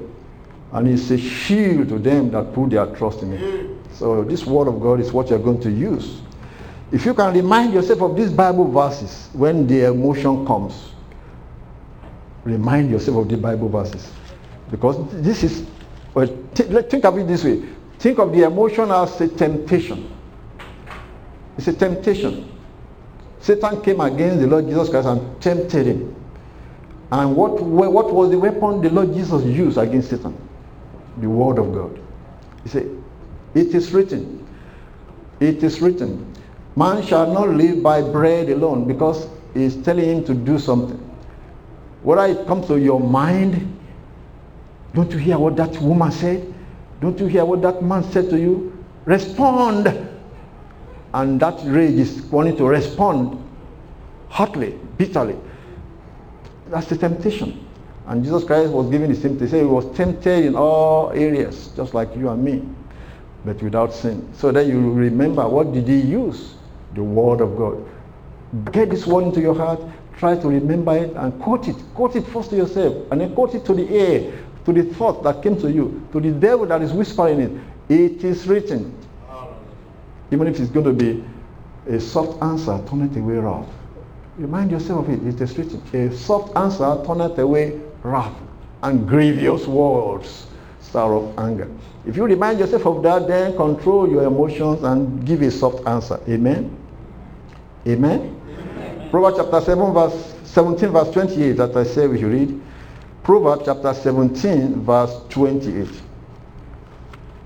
And 0.73 0.88
it's 0.88 1.11
a 1.11 1.18
shield 1.18 1.88
to 1.88 1.99
them 1.99 2.30
that 2.33 2.52
put 2.52 2.71
their 2.71 2.87
trust 2.95 3.23
in 3.23 3.33
it. 3.33 3.71
So 3.95 4.23
this 4.25 4.45
word 4.45 4.68
of 4.68 4.80
God 4.80 5.00
is 5.00 5.12
what 5.12 5.30
you're 5.30 5.38
going 5.38 5.61
to 5.62 5.71
use. 5.71 6.21
If 6.92 7.04
you 7.06 7.14
can 7.14 7.35
remind 7.35 7.73
yourself 7.73 8.02
of 8.02 8.16
these 8.16 8.30
Bible 8.30 8.71
verses 8.71 9.28
when 9.33 9.66
the 9.66 9.87
emotion 9.87 10.47
comes, 10.47 10.92
remind 12.47 12.91
yourself 12.91 13.19
of 13.19 13.29
the 13.29 13.37
Bible 13.37 13.69
verses. 13.69 14.11
Because 14.71 14.97
this 15.23 15.43
is, 15.43 15.67
well, 16.15 16.26
think 16.55 17.05
of 17.05 17.19
it 17.19 17.26
this 17.26 17.45
way. 17.45 17.62
Think 17.99 18.19
of 18.19 18.33
the 18.33 18.45
emotion 18.45 18.91
as 18.91 19.21
a 19.21 19.29
temptation. 19.29 20.11
It's 21.59 21.69
a 21.69 21.73
temptation. 21.73 22.53
Satan 23.41 23.81
came 23.83 24.00
against 24.00 24.41
the 24.41 24.47
Lord 24.47 24.67
Jesus 24.67 24.88
Christ 24.88 25.09
and 25.09 25.43
tempted 25.43 25.87
him. 25.87 26.15
And 27.11 27.37
what, 27.37 27.61
what 27.62 28.12
was 28.12 28.31
the 28.31 28.38
weapon 28.38 28.81
the 28.81 28.91
Lord 28.91 29.15
Jesus 29.15 29.45
used 29.45 29.79
against 29.79 30.11
Satan? 30.11 30.37
The 31.19 31.29
Word 31.29 31.59
of 31.59 31.73
God. 31.73 32.00
He 32.65 32.69
said, 32.69 33.03
It 33.55 33.75
is 33.75 33.93
written. 33.93 34.47
It 35.41 35.62
is 35.62 35.81
written. 35.81 36.35
Man 36.75 37.03
shall 37.07 37.33
not 37.33 37.50
live 37.50 37.83
by 37.83 38.03
bread 38.03 38.50
alone 38.50 38.87
because 38.87 39.29
he's 39.55 39.76
telling 39.76 40.05
him 40.05 40.25
to 40.25 40.35
do 40.35 40.59
something. 40.59 41.06
Whether 42.07 42.41
it 42.41 42.47
comes 42.47 42.69
to 42.69 42.79
your 42.79 43.01
mind, 43.01 43.77
don't 44.95 45.11
you 45.11 45.19
hear 45.19 45.41
what 45.41 45.57
that 45.57 45.77
woman 45.83 46.13
said? 46.13 46.55
Don't 47.01 47.19
you 47.19 47.27
hear 47.27 47.45
what 47.45 47.63
that 47.63 47.83
man 47.83 48.05
said 48.05 48.31
to 48.31 48.39
you? 48.39 48.85
Respond. 49.07 49.89
And 51.13 51.41
that 51.41 51.59
rage 51.65 51.99
is 51.99 52.23
wanting 52.27 52.57
to 52.59 52.65
respond 52.65 53.43
hotly, 54.29 54.79
bitterly. 54.97 55.37
That's 56.69 56.87
the 56.87 56.97
temptation. 56.97 57.67
And 58.07 58.23
Jesus 58.23 58.45
Christ 58.45 58.71
was 58.71 58.89
given 58.89 59.13
the 59.13 59.21
same. 59.21 59.37
Say 59.49 59.59
he 59.59 59.65
was 59.65 59.93
tempted 59.97 60.45
in 60.45 60.55
all 60.55 61.11
areas, 61.11 61.73
just 61.75 61.93
like 61.93 62.15
you 62.15 62.29
and 62.29 62.45
me, 62.45 62.63
but 63.45 63.61
without 63.61 63.93
sin. 63.93 64.33
So 64.33 64.53
that 64.53 64.67
you 64.67 64.93
remember 64.93 65.49
what 65.49 65.73
did 65.73 65.89
he 65.89 66.03
use? 66.03 66.55
The 66.95 67.03
word 67.03 67.41
of 67.41 67.57
God. 67.57 67.85
Get 68.71 68.91
this 68.91 69.09
word 69.09 69.25
into 69.25 69.41
your 69.41 69.57
heart. 69.57 69.81
Try 70.18 70.37
to 70.37 70.49
remember 70.49 70.96
it 70.96 71.14
and 71.14 71.40
quote 71.40 71.68
it. 71.68 71.76
Quote 71.94 72.16
it 72.16 72.26
first 72.26 72.50
to 72.50 72.56
yourself, 72.56 72.94
and 73.11 73.20
then 73.20 73.35
quote 73.35 73.54
it 73.54 73.64
to 73.66 73.75
the 73.75 73.88
air, 73.88 74.32
to 74.64 74.73
the 74.73 74.82
thought 74.94 75.23
that 75.23 75.42
came 75.42 75.61
to 75.61 75.70
you, 75.70 76.06
to 76.12 76.20
the 76.20 76.30
devil 76.30 76.66
that 76.66 76.80
is 76.82 76.92
whispering 76.92 77.40
it. 77.40 77.52
It 77.88 78.25
is 78.25 78.46
written. 78.46 78.96
Even 80.31 80.46
if 80.48 80.59
it's 80.59 80.70
going 80.70 80.87
to 80.87 80.92
be 80.92 81.24
a 81.88 82.00
soft 82.00 82.42
answer, 82.42 82.81
turn 82.88 83.02
it 83.02 83.16
away 83.16 83.35
wrath. 83.35 83.68
Remind 84.38 84.70
yourself 84.70 85.07
of 85.07 85.14
it. 85.14 85.35
It 85.35 85.40
is 85.40 85.57
written. 85.57 85.83
A 85.92 86.14
soft 86.14 86.57
answer 86.57 87.02
turneth 87.07 87.38
away 87.38 87.81
wrath 88.02 88.35
and 88.83 89.09
grievous 89.09 89.66
words, 89.66 90.46
sorrow, 90.81 91.33
anger. 91.38 91.70
If 92.07 92.16
you 92.16 92.24
remind 92.24 92.59
yourself 92.59 92.87
of 92.87 93.02
that, 93.02 93.26
then 93.26 93.57
control 93.57 94.09
your 94.09 94.24
emotions 94.24 94.83
and 94.83 95.24
give 95.24 95.42
a 95.42 95.50
soft 95.50 95.87
answer. 95.87 96.20
Amen. 96.29 96.76
Amen. 97.87 98.40
Proverbs 99.11 99.38
chapter 99.38 99.61
7, 99.61 99.92
verse 99.92 100.35
17, 100.45 100.90
verse 100.90 101.11
28, 101.11 101.53
that 101.53 101.77
I 101.77 101.85
say 101.85 102.07
we 102.07 102.19
should 102.19 102.33
read. 102.33 102.61
Proverbs 103.23 103.62
chapter 103.64 103.95
17, 103.95 104.83
verse 104.83 105.21
28. 105.31 105.88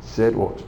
Said 0.02 0.34
what? 0.36 0.62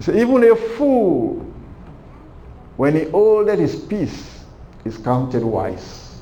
So 0.00 0.12
even 0.14 0.42
a 0.44 0.56
fool, 0.56 1.46
when 2.76 2.96
he 2.96 3.04
holdeth 3.10 3.58
his 3.58 3.76
peace, 3.76 4.44
is 4.84 4.96
counted 4.96 5.42
wise. 5.42 6.20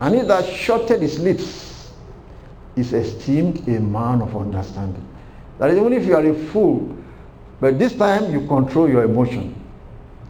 And 0.00 0.16
he 0.16 0.22
that 0.22 0.44
shutteth 0.44 1.00
his 1.00 1.18
lips 1.20 1.92
is 2.74 2.92
esteemed 2.92 3.66
a 3.68 3.80
man 3.80 4.22
of 4.22 4.36
understanding. 4.36 5.06
That 5.58 5.70
is, 5.70 5.78
even 5.78 5.92
if 5.92 6.04
you 6.04 6.16
are 6.16 6.24
a 6.24 6.34
fool, 6.34 6.97
but 7.60 7.78
this 7.78 7.94
time 7.94 8.32
you 8.32 8.46
control 8.46 8.88
your 8.88 9.04
emotion. 9.04 9.54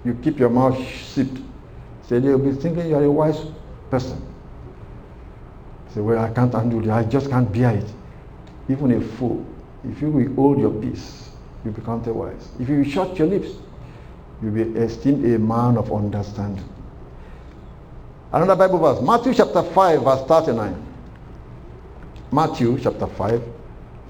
You 0.05 0.15
keep 0.23 0.39
your 0.39 0.49
mouth 0.49 0.79
zipped. 1.13 1.39
Say, 2.03 2.21
they'll 2.21 2.39
be 2.39 2.53
thinking 2.53 2.89
you 2.89 2.97
are 2.97 3.05
a 3.05 3.11
wise 3.11 3.41
person. 3.91 4.25
Say, 5.95 6.01
well, 6.01 6.25
I 6.25 6.31
can't 6.33 6.53
handle 6.53 6.83
it. 6.83 6.91
I 6.91 7.05
just 7.05 7.29
can't 7.29 7.53
bear 7.53 7.77
it. 7.77 7.93
Even 8.71 8.93
a 8.93 9.01
fool, 9.01 9.45
if 9.85 10.01
you 10.01 10.11
will 10.11 10.35
hold 10.35 10.61
your 10.61 10.71
peace, 10.71 11.31
you 11.65 11.71
be 11.71 11.83
counted 11.83 12.13
wise. 12.15 12.49
If 12.59 12.69
you 12.69 12.85
shut 12.85 13.19
your 13.19 13.29
lips, 13.29 13.49
you'll 14.43 14.53
be 14.53 14.63
esteemed 14.63 15.25
a 15.25 15.39
man 15.39 15.77
of 15.77 15.93
understanding. 15.93 16.69
Another 18.33 18.57
Bible 18.57 18.79
verse, 18.79 19.03
Matthew 19.03 19.35
chapter 19.35 19.63
5, 19.63 20.03
verse 20.03 20.25
39. 20.27 20.87
Matthew 22.31 22.79
chapter 22.79 23.07
5, 23.07 23.43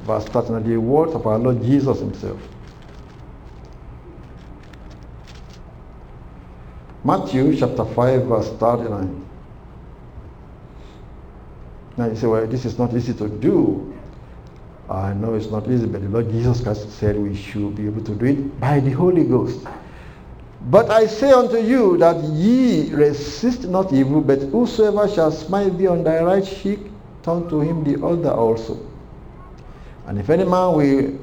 verse 0.03 0.25
39, 0.25 0.69
the 0.69 0.77
words 0.77 1.15
of 1.15 1.27
our 1.27 1.39
Lord 1.39 1.63
Jesus 1.63 2.01
himself. 2.01 2.41
Matthew 7.09 7.57
chapter 7.57 7.87
5, 7.87 8.25
verse 8.25 8.51
39. 8.61 9.27
Now 11.97 12.05
you 12.05 12.15
say, 12.15 12.27
well, 12.27 12.47
this 12.47 12.67
is 12.67 12.79
not 12.79 12.93
easy 12.93 13.15
to 13.15 13.31
do. 13.31 13.95
I 14.91 15.15
know 15.15 15.33
it's 15.33 15.51
not 15.51 15.67
easy, 15.71 15.87
but 15.87 16.03
the 16.03 16.09
Lord 16.11 16.31
Jesus 16.31 16.61
Christ 16.61 16.91
said 16.91 17.17
we 17.17 17.35
should 17.35 17.77
be 17.77 17.87
able 17.87 18.05
to 18.05 18.15
do 18.15 18.27
it 18.27 18.61
by 18.61 18.81
the 18.81 18.91
Holy 18.91 19.25
Ghost. 19.25 19.67
But 20.69 20.91
I 20.91 21.07
say 21.07 21.33
unto 21.33 21.57
you 21.57 21.97
that 21.97 22.23
ye 22.25 22.93
resist 22.93 23.65
not 23.65 23.91
evil, 23.91 24.21
but 24.21 24.41
whosoever 24.41 25.09
shall 25.09 25.31
smite 25.31 25.79
thee 25.79 25.87
on 25.87 26.05
thy 26.05 26.23
right 26.23 26.45
cheek, 26.45 26.81
turn 27.23 27.49
to 27.49 27.63
him 27.63 27.85
the 27.85 28.05
other 28.05 28.33
also. 28.33 28.79
And 30.05 30.19
if 30.19 30.29
any 30.29 30.45
man 30.45 30.75
will 30.75 31.19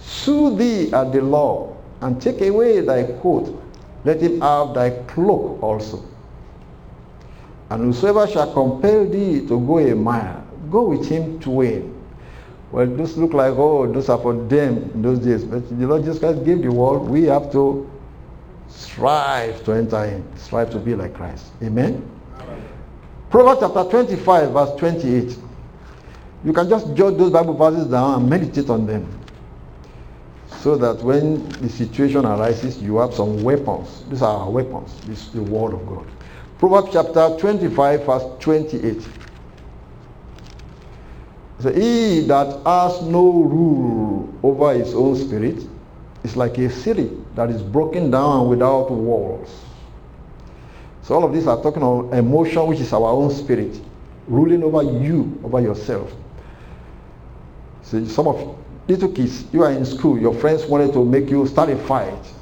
sue 0.00 0.56
thee 0.56 0.92
at 0.92 1.12
the 1.12 1.22
law, 1.22 1.76
and 2.00 2.20
take 2.20 2.40
away 2.40 2.80
thy 2.80 3.04
coat, 3.22 3.61
let 4.04 4.20
him 4.20 4.40
have 4.40 4.74
thy 4.74 4.90
cloak 5.06 5.62
also. 5.62 6.04
And 7.70 7.84
whosoever 7.84 8.26
shall 8.26 8.52
compel 8.52 9.06
thee 9.06 9.46
to 9.46 9.58
go 9.60 9.78
a 9.78 9.94
mile, 9.94 10.44
go 10.70 10.82
with 10.88 11.08
him 11.08 11.40
twain. 11.40 11.88
Well, 12.70 12.86
those 12.86 13.16
look 13.16 13.32
like, 13.34 13.54
oh, 13.56 13.90
those 13.90 14.08
are 14.08 14.18
for 14.18 14.34
them 14.34 14.90
in 14.94 15.02
those 15.02 15.18
days. 15.18 15.44
But 15.44 15.68
the 15.68 15.86
Lord 15.86 16.02
Jesus 16.02 16.18
Christ 16.18 16.44
gave 16.44 16.62
the 16.62 16.72
world. 16.72 17.08
We 17.08 17.24
have 17.24 17.52
to 17.52 17.90
strive 18.68 19.62
to 19.64 19.72
enter 19.72 20.04
in, 20.04 20.24
strive 20.36 20.70
to 20.70 20.78
be 20.78 20.94
like 20.94 21.14
Christ. 21.14 21.46
Amen? 21.62 22.06
Amen. 22.38 22.62
Proverbs 23.30 23.60
chapter 23.60 23.90
25, 23.90 24.52
verse 24.52 24.78
28. 24.78 25.38
You 26.44 26.52
can 26.52 26.68
just 26.68 26.94
jot 26.94 27.16
those 27.18 27.30
Bible 27.30 27.54
verses 27.54 27.86
down 27.86 28.20
and 28.20 28.28
meditate 28.28 28.68
on 28.68 28.86
them. 28.86 29.06
So 30.62 30.76
that 30.76 31.02
when 31.02 31.48
the 31.60 31.68
situation 31.68 32.24
arises, 32.24 32.80
you 32.80 32.98
have 32.98 33.12
some 33.12 33.42
weapons. 33.42 34.04
These 34.08 34.22
are 34.22 34.44
our 34.44 34.50
weapons. 34.50 34.94
This 35.06 35.26
is 35.26 35.32
the 35.32 35.42
word 35.42 35.74
of 35.74 35.84
God. 35.88 36.06
Proverbs 36.58 36.90
chapter 36.92 37.36
25, 37.36 38.06
verse 38.06 38.22
28. 38.38 39.02
So 41.58 41.72
he 41.72 42.20
that 42.28 42.64
has 42.64 43.02
no 43.02 43.42
rule 43.42 44.32
over 44.44 44.72
his 44.74 44.94
own 44.94 45.16
spirit 45.16 45.66
is 46.22 46.36
like 46.36 46.56
a 46.58 46.70
city 46.70 47.10
that 47.34 47.50
is 47.50 47.60
broken 47.60 48.12
down 48.12 48.48
without 48.48 48.88
walls. 48.88 49.64
So 51.02 51.16
all 51.16 51.24
of 51.24 51.32
these 51.32 51.48
are 51.48 51.60
talking 51.60 51.82
about 51.82 52.14
emotion, 52.14 52.68
which 52.68 52.78
is 52.78 52.92
our 52.92 53.08
own 53.08 53.32
spirit, 53.32 53.80
ruling 54.28 54.62
over 54.62 54.84
you, 54.84 55.40
over 55.42 55.60
yourself. 55.60 56.12
So 57.82 58.04
some 58.04 58.28
of 58.28 58.61
little 58.88 59.10
kids, 59.10 59.44
you 59.52 59.62
are 59.62 59.70
in 59.70 59.84
school, 59.84 60.18
your 60.18 60.34
friends 60.34 60.64
wanted 60.66 60.92
to 60.92 61.04
make 61.04 61.30
you 61.30 61.46
start 61.46 61.70
a 61.70 61.76
fight. 61.76 62.32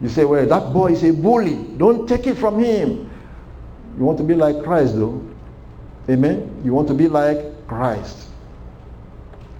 You 0.00 0.08
say, 0.08 0.24
well, 0.24 0.46
that 0.46 0.72
boy 0.72 0.92
is 0.92 1.02
a 1.02 1.12
bully. 1.12 1.56
Don't 1.76 2.08
take 2.08 2.26
it 2.26 2.36
from 2.36 2.62
him. 2.62 3.10
You 3.96 4.04
want 4.04 4.18
to 4.18 4.24
be 4.24 4.34
like 4.34 4.62
Christ, 4.62 4.96
though. 4.96 5.20
Amen? 6.08 6.62
You 6.64 6.72
want 6.72 6.88
to 6.88 6.94
be 6.94 7.08
like 7.08 7.66
Christ 7.66 8.28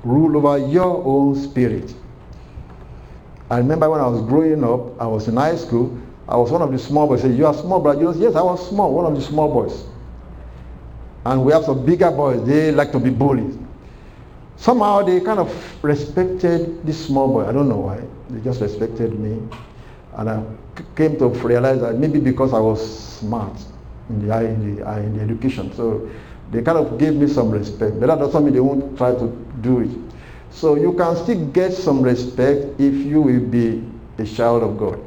rule 0.04 0.36
over 0.36 0.58
your 0.58 1.04
own 1.04 1.34
spirit. 1.36 1.94
I 3.50 3.58
remember 3.58 3.88
when 3.90 4.00
I 4.00 4.06
was 4.06 4.22
growing 4.22 4.62
up, 4.64 5.00
I 5.00 5.06
was 5.06 5.28
in 5.28 5.36
high 5.36 5.56
school, 5.56 5.98
I 6.28 6.36
was 6.36 6.50
one 6.50 6.62
of 6.62 6.70
the 6.70 6.78
small 6.78 7.06
boys. 7.06 7.22
Say, 7.22 7.30
you 7.30 7.46
are 7.46 7.54
small, 7.54 7.80
brother. 7.80 8.02
Yes, 8.14 8.34
I 8.34 8.42
was 8.42 8.68
small, 8.68 8.92
one 8.92 9.06
of 9.06 9.14
the 9.14 9.22
small 9.22 9.52
boys. 9.52 9.84
And 11.24 11.44
we 11.44 11.52
have 11.52 11.64
some 11.64 11.84
bigger 11.84 12.10
boys, 12.10 12.44
they 12.46 12.72
like 12.72 12.92
to 12.92 12.98
be 12.98 13.10
bullied. 13.10 13.58
Somehow 14.58 15.02
they 15.02 15.20
kind 15.20 15.38
of 15.38 15.84
respected 15.84 16.84
this 16.84 17.06
small 17.06 17.28
boy. 17.28 17.46
I 17.46 17.52
don't 17.52 17.68
know 17.68 17.78
why. 17.78 18.02
They 18.28 18.40
just 18.42 18.60
respected 18.60 19.18
me. 19.18 19.40
And 20.14 20.28
I 20.28 20.42
came 20.96 21.16
to 21.18 21.28
realize 21.28 21.80
that 21.80 21.94
maybe 21.94 22.18
because 22.18 22.52
I 22.52 22.58
was 22.58 22.80
smart 23.18 23.56
in 24.10 24.26
the, 24.26 24.44
in 24.44 24.76
the, 24.76 24.98
in 24.98 25.16
the 25.16 25.22
education. 25.22 25.72
So 25.74 26.10
they 26.50 26.62
kind 26.62 26.76
of 26.76 26.98
gave 26.98 27.14
me 27.14 27.28
some 27.28 27.50
respect, 27.50 28.00
but 28.00 28.06
that 28.06 28.18
doesn't 28.18 28.44
mean 28.44 28.52
they 28.52 28.60
won't 28.60 28.98
try 28.98 29.12
to 29.12 29.46
do 29.60 29.80
it. 29.80 29.90
So 30.50 30.74
you 30.74 30.92
can 30.94 31.14
still 31.16 31.46
get 31.46 31.72
some 31.72 32.02
respect 32.02 32.80
if 32.80 32.94
you 32.94 33.20
will 33.20 33.40
be 33.40 33.88
a 34.18 34.24
child 34.24 34.64
of 34.64 34.76
God. 34.76 34.98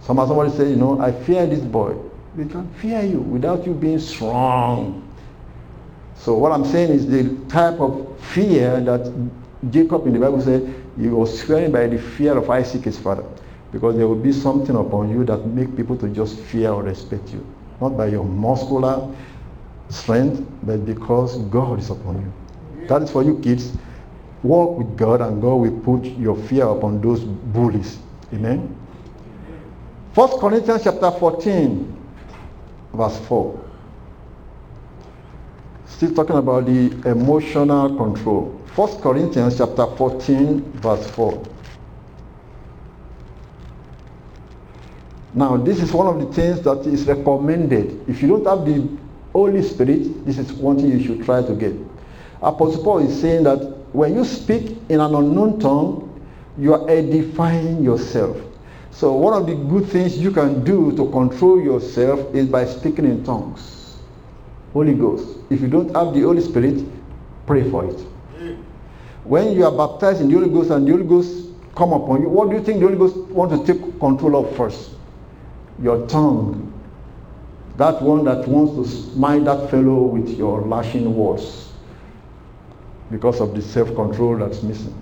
Some 0.00 0.16
somebody 0.16 0.50
say, 0.50 0.70
you 0.70 0.76
know, 0.76 1.00
I 1.00 1.12
fear 1.12 1.46
this 1.46 1.60
boy. 1.60 1.94
They 2.34 2.46
can 2.46 2.68
fear 2.74 3.02
you 3.02 3.20
without 3.20 3.66
you 3.66 3.74
being 3.74 4.00
strong. 4.00 5.06
So 6.20 6.36
what 6.36 6.52
I'm 6.52 6.66
saying 6.66 6.90
is 6.90 7.06
the 7.06 7.34
type 7.48 7.80
of 7.80 8.06
fear 8.20 8.78
that 8.82 9.10
Jacob 9.70 10.06
in 10.06 10.12
the 10.12 10.18
Bible 10.18 10.42
said 10.42 10.74
he 10.98 11.08
was 11.08 11.42
fearing 11.42 11.72
by 11.72 11.86
the 11.86 11.98
fear 11.98 12.36
of 12.36 12.48
Isaac 12.50 12.82
his 12.84 12.98
father. 12.98 13.24
Because 13.72 13.96
there 13.96 14.06
will 14.06 14.16
be 14.16 14.32
something 14.32 14.76
upon 14.76 15.10
you 15.10 15.24
that 15.24 15.46
make 15.46 15.74
people 15.76 15.96
to 15.96 16.08
just 16.08 16.38
fear 16.38 16.72
or 16.72 16.82
respect 16.82 17.30
you. 17.32 17.46
Not 17.80 17.96
by 17.96 18.08
your 18.08 18.24
muscular 18.24 19.08
strength, 19.88 20.46
but 20.62 20.84
because 20.84 21.38
God 21.48 21.78
is 21.78 21.88
upon 21.88 22.20
you. 22.20 22.86
That 22.86 23.00
is 23.00 23.10
for 23.10 23.22
you 23.22 23.38
kids. 23.38 23.72
Walk 24.42 24.76
with 24.76 24.98
God 24.98 25.22
and 25.22 25.40
God 25.40 25.54
will 25.54 25.80
put 25.80 26.04
your 26.18 26.36
fear 26.36 26.66
upon 26.66 27.00
those 27.00 27.20
bullies. 27.20 27.98
Amen. 28.34 28.76
First 30.12 30.38
Corinthians 30.38 30.84
chapter 30.84 31.10
14, 31.10 31.96
verse 32.92 33.18
4. 33.20 33.69
Still 35.90 36.14
talking 36.14 36.36
about 36.36 36.66
the 36.66 36.90
emotional 37.04 37.96
control. 37.96 38.58
First 38.74 39.00
Corinthians 39.02 39.58
chapter 39.58 39.86
14, 39.86 40.72
verse 40.80 41.06
4. 41.10 41.46
Now, 45.34 45.56
this 45.56 45.80
is 45.82 45.92
one 45.92 46.06
of 46.06 46.18
the 46.18 46.32
things 46.32 46.62
that 46.62 46.86
is 46.86 47.06
recommended. 47.06 48.08
If 48.08 48.22
you 48.22 48.28
don't 48.28 48.46
have 48.46 48.64
the 48.64 48.88
Holy 49.32 49.62
Spirit, 49.62 50.24
this 50.24 50.38
is 50.38 50.52
one 50.52 50.76
thing 50.78 50.90
you 50.90 51.02
should 51.04 51.24
try 51.24 51.42
to 51.42 51.54
get. 51.54 51.74
Apostle 52.42 52.82
Paul 52.82 52.98
is 53.00 53.20
saying 53.20 53.44
that 53.44 53.58
when 53.92 54.14
you 54.14 54.24
speak 54.24 54.78
in 54.88 55.00
an 55.00 55.14
unknown 55.14 55.60
tongue, 55.60 56.06
you 56.56 56.74
are 56.74 56.88
edifying 56.88 57.82
yourself. 57.84 58.36
So 58.90 59.12
one 59.12 59.34
of 59.34 59.46
the 59.46 59.54
good 59.54 59.88
things 59.88 60.18
you 60.18 60.30
can 60.30 60.64
do 60.64 60.96
to 60.96 61.10
control 61.10 61.60
yourself 61.60 62.34
is 62.34 62.46
by 62.46 62.64
speaking 62.64 63.04
in 63.04 63.24
tongues. 63.24 63.79
Holy 64.72 64.94
Ghost. 64.94 65.38
If 65.50 65.60
you 65.60 65.68
don't 65.68 65.94
have 65.94 66.14
the 66.14 66.20
Holy 66.20 66.40
Spirit, 66.40 66.84
pray 67.46 67.68
for 67.70 67.84
it. 67.84 67.98
When 69.24 69.52
you 69.52 69.64
are 69.64 69.72
baptized 69.72 70.20
in 70.20 70.28
the 70.28 70.34
Holy 70.34 70.48
Ghost 70.48 70.70
and 70.70 70.86
the 70.86 70.92
Holy 70.92 71.04
Ghost 71.04 71.48
come 71.74 71.92
upon 71.92 72.22
you, 72.22 72.28
what 72.28 72.50
do 72.50 72.56
you 72.56 72.62
think 72.64 72.80
the 72.80 72.86
Holy 72.86 72.98
Ghost 72.98 73.16
want 73.16 73.50
to 73.66 73.72
take 73.72 74.00
control 74.00 74.36
of 74.36 74.56
first? 74.56 74.90
Your 75.82 76.06
tongue. 76.06 76.66
That 77.76 78.00
one 78.02 78.24
that 78.24 78.46
wants 78.46 78.74
to 78.74 79.12
smite 79.12 79.44
that 79.44 79.70
fellow 79.70 80.02
with 80.02 80.28
your 80.30 80.62
lashing 80.62 81.14
words 81.14 81.72
because 83.10 83.40
of 83.40 83.54
the 83.54 83.62
self-control 83.62 84.38
that's 84.38 84.62
missing. 84.62 84.94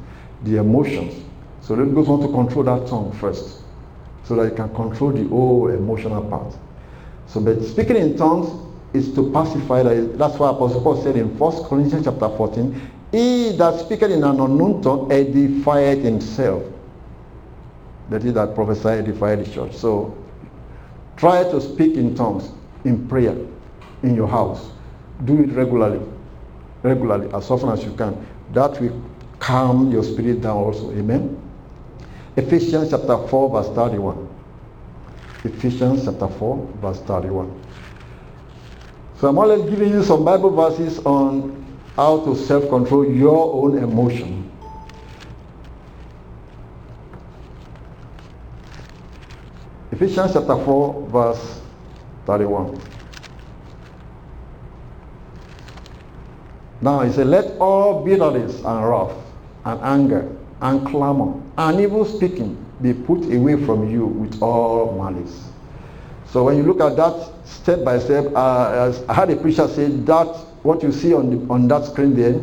The 0.44 0.56
emotions. 0.56 1.24
So 1.60 1.76
the 1.76 1.82
Holy 1.84 1.94
Ghost 1.94 2.08
want 2.08 2.22
to 2.22 2.28
control 2.28 2.64
that 2.64 2.88
tongue 2.88 3.12
first 3.12 3.62
so 4.24 4.36
that 4.36 4.50
you 4.50 4.54
can 4.54 4.74
control 4.74 5.12
the 5.12 5.24
whole 5.28 5.68
emotional 5.68 6.24
part. 6.24 6.54
So 7.26 7.40
but 7.40 7.62
speaking 7.62 7.96
in 7.96 8.16
tongues 8.16 8.67
is 8.94 9.14
to 9.14 9.30
pacify. 9.32 9.82
That's 9.82 10.38
why 10.38 10.50
Apostle 10.50 10.80
Paul 10.82 11.02
said 11.02 11.16
in 11.16 11.36
1 11.38 11.64
Corinthians 11.64 12.04
chapter 12.04 12.28
14, 12.28 12.90
He 13.12 13.52
that 13.56 13.80
speaketh 13.80 14.10
in 14.10 14.24
an 14.24 14.40
unknown 14.40 14.82
tongue 14.82 15.08
edifieth 15.10 16.02
himself. 16.02 16.62
That 18.10 18.24
is 18.24 18.34
that 18.34 18.54
prophesy 18.54 18.88
edified 18.88 19.44
the 19.44 19.50
church. 19.50 19.74
So 19.74 20.16
try 21.16 21.44
to 21.44 21.60
speak 21.60 21.96
in 21.96 22.14
tongues 22.14 22.50
in 22.84 23.06
prayer 23.08 23.36
in 24.02 24.14
your 24.14 24.28
house. 24.28 24.70
Do 25.24 25.42
it 25.42 25.50
regularly. 25.50 26.00
Regularly, 26.82 27.28
as 27.34 27.50
often 27.50 27.70
as 27.70 27.84
you 27.84 27.92
can. 27.94 28.26
That 28.52 28.80
will 28.80 29.02
calm 29.40 29.90
your 29.90 30.04
spirit 30.04 30.40
down 30.40 30.56
also. 30.56 30.90
Amen. 30.92 31.40
Ephesians 32.36 32.90
chapter 32.90 33.18
4, 33.18 33.50
verse 33.50 33.74
31. 33.74 34.28
Ephesians 35.44 36.04
chapter 36.04 36.28
4, 36.28 36.68
verse 36.80 37.00
31. 37.00 37.62
So 39.20 39.28
I'm 39.28 39.36
only 39.36 39.68
giving 39.68 39.90
you 39.90 40.04
some 40.04 40.24
Bible 40.24 40.50
verses 40.50 41.00
on 41.00 41.66
how 41.96 42.24
to 42.24 42.36
self-control 42.36 43.10
your 43.10 43.52
own 43.52 43.78
emotion. 43.78 44.48
Ephesians 49.90 50.34
chapter 50.34 50.56
4, 50.56 51.08
verse 51.08 51.60
31. 52.26 52.80
Now 56.80 57.00
he 57.00 57.10
said, 57.10 57.26
Let 57.26 57.58
all 57.58 58.04
bitterness 58.04 58.62
and 58.62 58.88
wrath 58.88 59.16
and 59.64 59.80
anger 59.80 60.36
and 60.60 60.86
clamor 60.86 61.42
and 61.56 61.80
evil 61.80 62.04
speaking 62.04 62.64
be 62.80 62.94
put 62.94 63.24
away 63.24 63.56
from 63.64 63.90
you 63.90 64.06
with 64.06 64.40
all 64.40 64.96
malice. 64.96 65.50
So 66.30 66.44
when 66.44 66.58
you 66.58 66.62
look 66.62 66.80
at 66.80 66.96
that 66.96 67.46
step 67.46 67.84
by 67.84 67.98
step, 67.98 68.26
uh, 68.34 68.92
I 69.08 69.14
had 69.14 69.30
a 69.30 69.36
preacher 69.36 69.66
say 69.66 69.88
that 69.88 70.26
what 70.62 70.82
you 70.82 70.92
see 70.92 71.14
on, 71.14 71.30
the, 71.30 71.52
on 71.52 71.68
that 71.68 71.86
screen 71.86 72.14
there, 72.14 72.38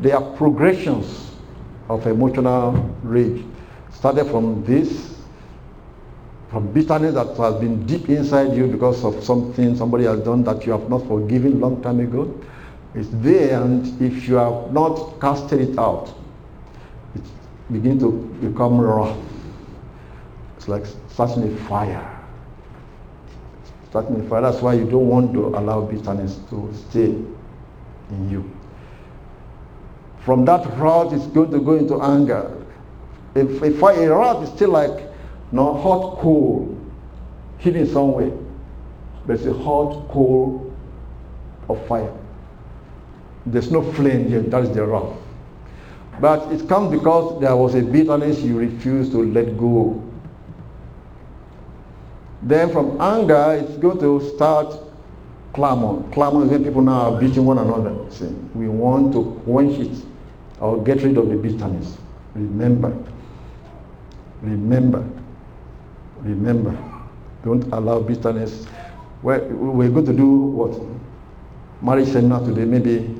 they 0.00 0.10
are 0.10 0.22
progressions 0.36 1.30
of 1.88 2.06
emotional 2.06 2.72
rage. 3.04 3.44
Started 3.92 4.24
from 4.26 4.64
this, 4.64 5.16
from 6.50 6.72
bitterness 6.72 7.14
that 7.14 7.36
has 7.36 7.54
been 7.60 7.86
deep 7.86 8.08
inside 8.08 8.56
you 8.56 8.66
because 8.66 9.04
of 9.04 9.22
something 9.22 9.76
somebody 9.76 10.04
has 10.04 10.20
done 10.20 10.42
that 10.44 10.66
you 10.66 10.72
have 10.72 10.88
not 10.88 11.06
forgiven 11.06 11.60
long 11.60 11.80
time 11.82 12.00
ago. 12.00 12.42
It's 12.94 13.08
there, 13.12 13.62
and 13.62 13.86
if 14.02 14.26
you 14.26 14.36
have 14.36 14.72
not 14.72 15.20
casted 15.20 15.60
it 15.60 15.78
out, 15.78 16.12
it 17.14 17.22
begins 17.70 18.02
to 18.02 18.10
become 18.40 18.80
raw. 18.80 19.16
It's 20.56 20.66
like 20.66 20.86
starting 21.08 21.52
a 21.52 21.56
fire. 21.68 22.17
Starting. 23.90 24.28
That's 24.28 24.60
why 24.60 24.74
you 24.74 24.84
don't 24.84 25.08
want 25.08 25.32
to 25.32 25.48
allow 25.48 25.82
bitterness 25.82 26.38
to 26.50 26.72
stay 26.90 27.06
in 28.10 28.30
you. 28.30 28.50
From 30.24 30.44
that 30.44 30.66
root, 30.78 31.12
it's 31.12 31.26
going 31.26 31.50
to 31.52 31.60
go 31.60 31.74
into 31.74 32.00
anger. 32.02 32.54
If, 33.34 33.62
if 33.62 33.82
a 33.82 34.08
root 34.08 34.42
is 34.42 34.50
still 34.50 34.70
like 34.70 35.00
you 35.00 35.08
no 35.52 35.74
hot 35.74 36.18
coal 36.18 36.76
hidden 37.58 37.86
somewhere, 37.86 38.30
there's 39.26 39.46
a 39.46 39.52
hot 39.52 40.08
coal 40.08 40.74
of 41.68 41.86
fire. 41.86 42.12
There's 43.46 43.70
no 43.70 43.82
flame 43.92 44.28
yet. 44.28 44.50
That 44.50 44.64
is 44.64 44.70
the 44.72 44.84
rock. 44.84 45.16
But 46.20 46.50
it 46.52 46.68
comes 46.68 46.90
because 46.90 47.40
there 47.40 47.56
was 47.56 47.74
a 47.74 47.82
bitterness 47.82 48.40
you 48.40 48.58
refused 48.58 49.12
to 49.12 49.24
let 49.24 49.56
go. 49.56 50.04
Then 52.42 52.70
from 52.70 53.00
anger, 53.00 53.58
it's 53.60 53.76
going 53.78 53.98
to 53.98 54.20
start 54.34 54.76
clamor. 55.52 56.08
Clamor 56.12 56.44
is 56.44 56.50
when 56.50 56.64
people 56.64 56.82
now 56.82 57.12
are 57.12 57.20
beating 57.20 57.44
one 57.44 57.58
another. 57.58 57.96
See, 58.10 58.26
we 58.54 58.68
want 58.68 59.12
to 59.14 59.40
quench 59.44 59.78
it 59.78 60.04
or 60.60 60.82
get 60.82 61.02
rid 61.02 61.16
of 61.18 61.28
the 61.28 61.36
bitterness. 61.36 61.98
Remember. 62.34 62.96
Remember. 64.42 65.04
Remember. 66.20 66.76
Don't 67.44 67.64
allow 67.72 68.00
bitterness. 68.00 68.66
We're, 69.22 69.44
we're 69.48 69.90
going 69.90 70.06
to 70.06 70.12
do 70.12 70.28
what? 70.28 70.80
Marriage 71.82 72.08
seminar 72.08 72.44
today. 72.44 72.64
Maybe 72.64 73.16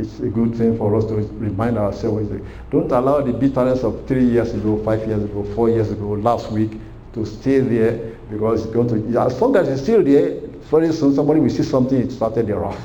it's 0.00 0.18
a 0.18 0.28
good 0.28 0.56
thing 0.56 0.76
for 0.76 0.96
us 0.96 1.04
to 1.06 1.14
remind 1.14 1.78
ourselves. 1.78 2.28
Don't 2.70 2.90
allow 2.90 3.20
the 3.20 3.32
bitterness 3.32 3.84
of 3.84 4.06
three 4.08 4.24
years 4.24 4.52
ago, 4.52 4.82
five 4.84 5.06
years 5.06 5.22
ago, 5.22 5.44
four 5.54 5.70
years 5.70 5.90
ago, 5.92 6.08
last 6.10 6.50
week 6.50 6.72
to 7.16 7.26
stay 7.26 7.58
there 7.58 8.14
because 8.30 8.64
it's 8.64 8.72
going 8.72 8.88
to, 8.88 9.20
as 9.20 9.40
long 9.40 9.56
as 9.56 9.68
it's 9.68 9.82
still 9.82 10.04
there, 10.04 10.40
very 10.70 10.92
soon 10.92 11.14
somebody 11.14 11.40
will 11.40 11.50
see 11.50 11.64
something, 11.64 11.98
it 11.98 12.12
started 12.12 12.46
there 12.46 12.64
off. 12.64 12.80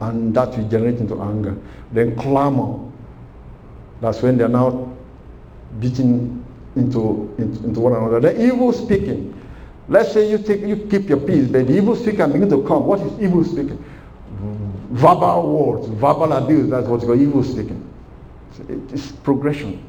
And 0.00 0.34
that 0.34 0.56
will 0.56 0.68
generate 0.68 0.98
into 0.98 1.20
anger. 1.22 1.56
Then 1.92 2.14
clamor. 2.16 2.92
That's 4.02 4.20
when 4.20 4.36
they're 4.36 4.48
now 4.48 4.94
beating 5.80 6.44
into, 6.76 7.34
into, 7.38 7.64
into 7.64 7.80
one 7.80 7.94
another. 7.94 8.20
Then 8.20 8.40
evil 8.40 8.72
speaking. 8.72 9.32
Let's 9.88 10.12
say 10.12 10.28
you 10.28 10.36
take 10.36 10.60
you 10.60 10.76
keep 10.90 11.08
your 11.08 11.20
peace, 11.20 11.48
but 11.48 11.66
the 11.66 11.76
evil 11.76 11.96
speaker 11.96 12.26
begin 12.26 12.50
to 12.50 12.62
come. 12.66 12.84
What 12.84 13.00
is 13.00 13.20
evil 13.20 13.44
speaking? 13.44 13.82
verbal 14.90 15.52
words, 15.52 15.88
verbal 15.88 16.32
abuse, 16.32 16.70
that's 16.70 16.86
what's 16.86 17.04
called 17.04 17.20
evil 17.20 17.42
speaking. 17.42 17.82
It's 18.68 19.12
progression. 19.12 19.82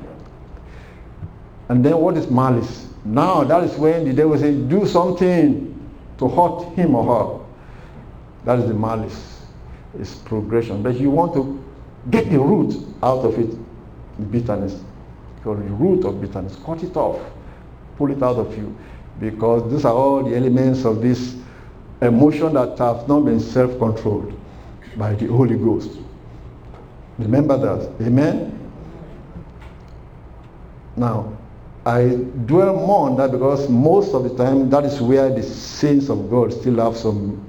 And 1.70 1.84
then 1.84 1.98
what 1.98 2.18
is 2.18 2.30
malice? 2.30 2.88
Now 3.04 3.44
that 3.44 3.64
is 3.64 3.76
when 3.76 4.06
the 4.06 4.14
devil 4.14 4.38
says, 4.38 4.56
do 4.70 4.86
something 4.86 5.74
to 6.18 6.28
hurt 6.28 6.74
him 6.76 6.96
or 6.96 7.06
her. 7.06 7.46
That 8.46 8.60
is 8.60 8.68
the 8.68 8.74
malice. 8.74 9.42
It's 10.00 10.16
progression. 10.16 10.84
But 10.84 11.00
you 11.00 11.10
want 11.10 11.34
to 11.34 11.64
get 12.10 12.30
the 12.30 12.40
root 12.40 12.76
out 13.04 13.26
of 13.26 13.38
it, 13.38 13.52
the 14.20 14.26
bitterness. 14.26 14.80
Because 15.36 15.60
the 15.60 15.72
root 15.72 16.06
of 16.06 16.22
bitterness, 16.22 16.58
cut 16.66 16.84
it 16.84 16.96
off, 16.96 17.20
pull 17.98 18.12
it 18.12 18.22
out 18.24 18.38
of 18.38 18.58
you. 18.58 18.76
Because 19.20 19.72
these 19.72 19.86
are 19.86 19.94
all 19.94 20.24
the 20.24 20.36
elements 20.36 20.86
of 20.86 21.02
this 21.02 21.36
emotion 22.02 22.54
that 22.54 22.78
have 22.78 23.08
not 23.08 23.22
been 23.22 23.40
self-controlled 23.40 24.40
by 24.96 25.14
the 25.16 25.28
Holy 25.28 25.58
Ghost. 25.58 25.98
Remember 27.18 27.58
that. 27.58 28.06
Amen? 28.06 28.72
Now, 30.96 31.37
I 31.88 32.16
dwell 32.46 32.74
more 32.74 33.10
on 33.10 33.16
that 33.16 33.32
because 33.32 33.70
most 33.70 34.14
of 34.14 34.24
the 34.24 34.36
time 34.36 34.70
that 34.72 34.84
is 34.84 35.00
where 35.00 35.30
the 35.30 35.42
saints 35.42 36.10
of 36.10 36.30
God 36.30 36.52
still 36.52 36.84
have 36.84 36.98
some 36.98 37.42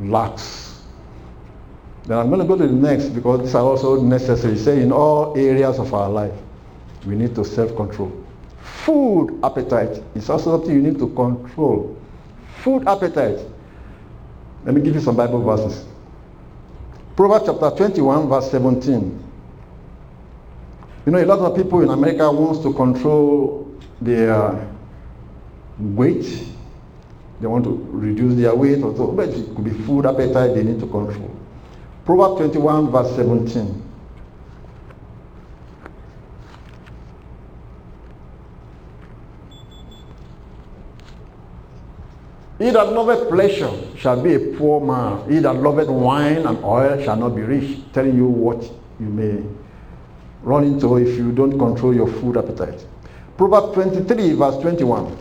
lacks. 0.00 0.80
Then 2.04 2.16
I'm 2.16 2.30
going 2.30 2.40
to 2.40 2.46
go 2.46 2.56
to 2.56 2.66
the 2.66 2.72
next 2.72 3.10
because 3.10 3.40
these 3.40 3.54
are 3.54 3.62
also 3.62 4.00
necessary. 4.00 4.56
Say 4.56 4.80
in 4.80 4.92
all 4.92 5.36
areas 5.36 5.78
of 5.78 5.92
our 5.92 6.08
life, 6.08 6.32
we 7.04 7.16
need 7.16 7.34
to 7.34 7.44
self-control. 7.44 8.10
Food 8.62 9.38
appetite 9.44 10.02
is 10.14 10.30
also 10.30 10.56
something 10.56 10.74
you 10.74 10.80
need 10.80 10.98
to 10.98 11.08
control. 11.08 11.94
Food 12.62 12.88
appetite. 12.88 13.40
Let 14.64 14.74
me 14.74 14.80
give 14.80 14.94
you 14.94 15.02
some 15.02 15.16
Bible 15.16 15.42
verses. 15.42 15.84
Proverbs 17.14 17.44
chapter 17.44 17.76
21, 17.76 18.26
verse 18.26 18.50
17. 18.50 19.22
You 21.04 21.12
know, 21.12 21.22
a 21.22 21.26
lot 21.26 21.40
of 21.40 21.54
people 21.54 21.82
in 21.82 21.90
America 21.90 22.32
wants 22.32 22.60
to 22.60 22.72
control 22.72 23.68
their 24.04 24.68
weight. 25.78 26.48
They 27.40 27.46
want 27.46 27.64
to 27.64 27.86
reduce 27.90 28.36
their 28.36 28.54
weight 28.54 28.82
or 28.82 28.94
so, 28.96 29.08
but 29.08 29.28
it 29.28 29.54
could 29.54 29.64
be 29.64 29.70
food 29.70 30.06
appetite 30.06 30.54
they 30.54 30.62
need 30.62 30.80
to 30.80 30.86
control. 30.86 31.36
Proverbs 32.04 32.52
21, 32.52 32.90
verse 32.90 33.16
17. 33.16 33.82
He 42.58 42.70
that 42.70 42.92
loveth 42.92 43.28
pleasure 43.28 43.72
shall 43.96 44.22
be 44.22 44.34
a 44.34 44.38
poor 44.56 44.80
man. 44.80 45.28
He 45.28 45.40
that 45.40 45.56
loveth 45.56 45.88
wine 45.88 46.46
and 46.46 46.62
oil 46.64 47.02
shall 47.02 47.16
not 47.16 47.34
be 47.34 47.42
rich. 47.42 47.80
Telling 47.92 48.16
you 48.16 48.26
what 48.26 48.62
you 49.00 49.06
may 49.06 49.42
run 50.42 50.62
into 50.62 50.96
if 50.96 51.18
you 51.18 51.32
don't 51.32 51.58
control 51.58 51.92
your 51.92 52.06
food 52.06 52.36
appetite. 52.36 52.86
Proverbs 53.42 53.74
23, 53.74 54.34
verse 54.34 54.56
21. 54.58 55.16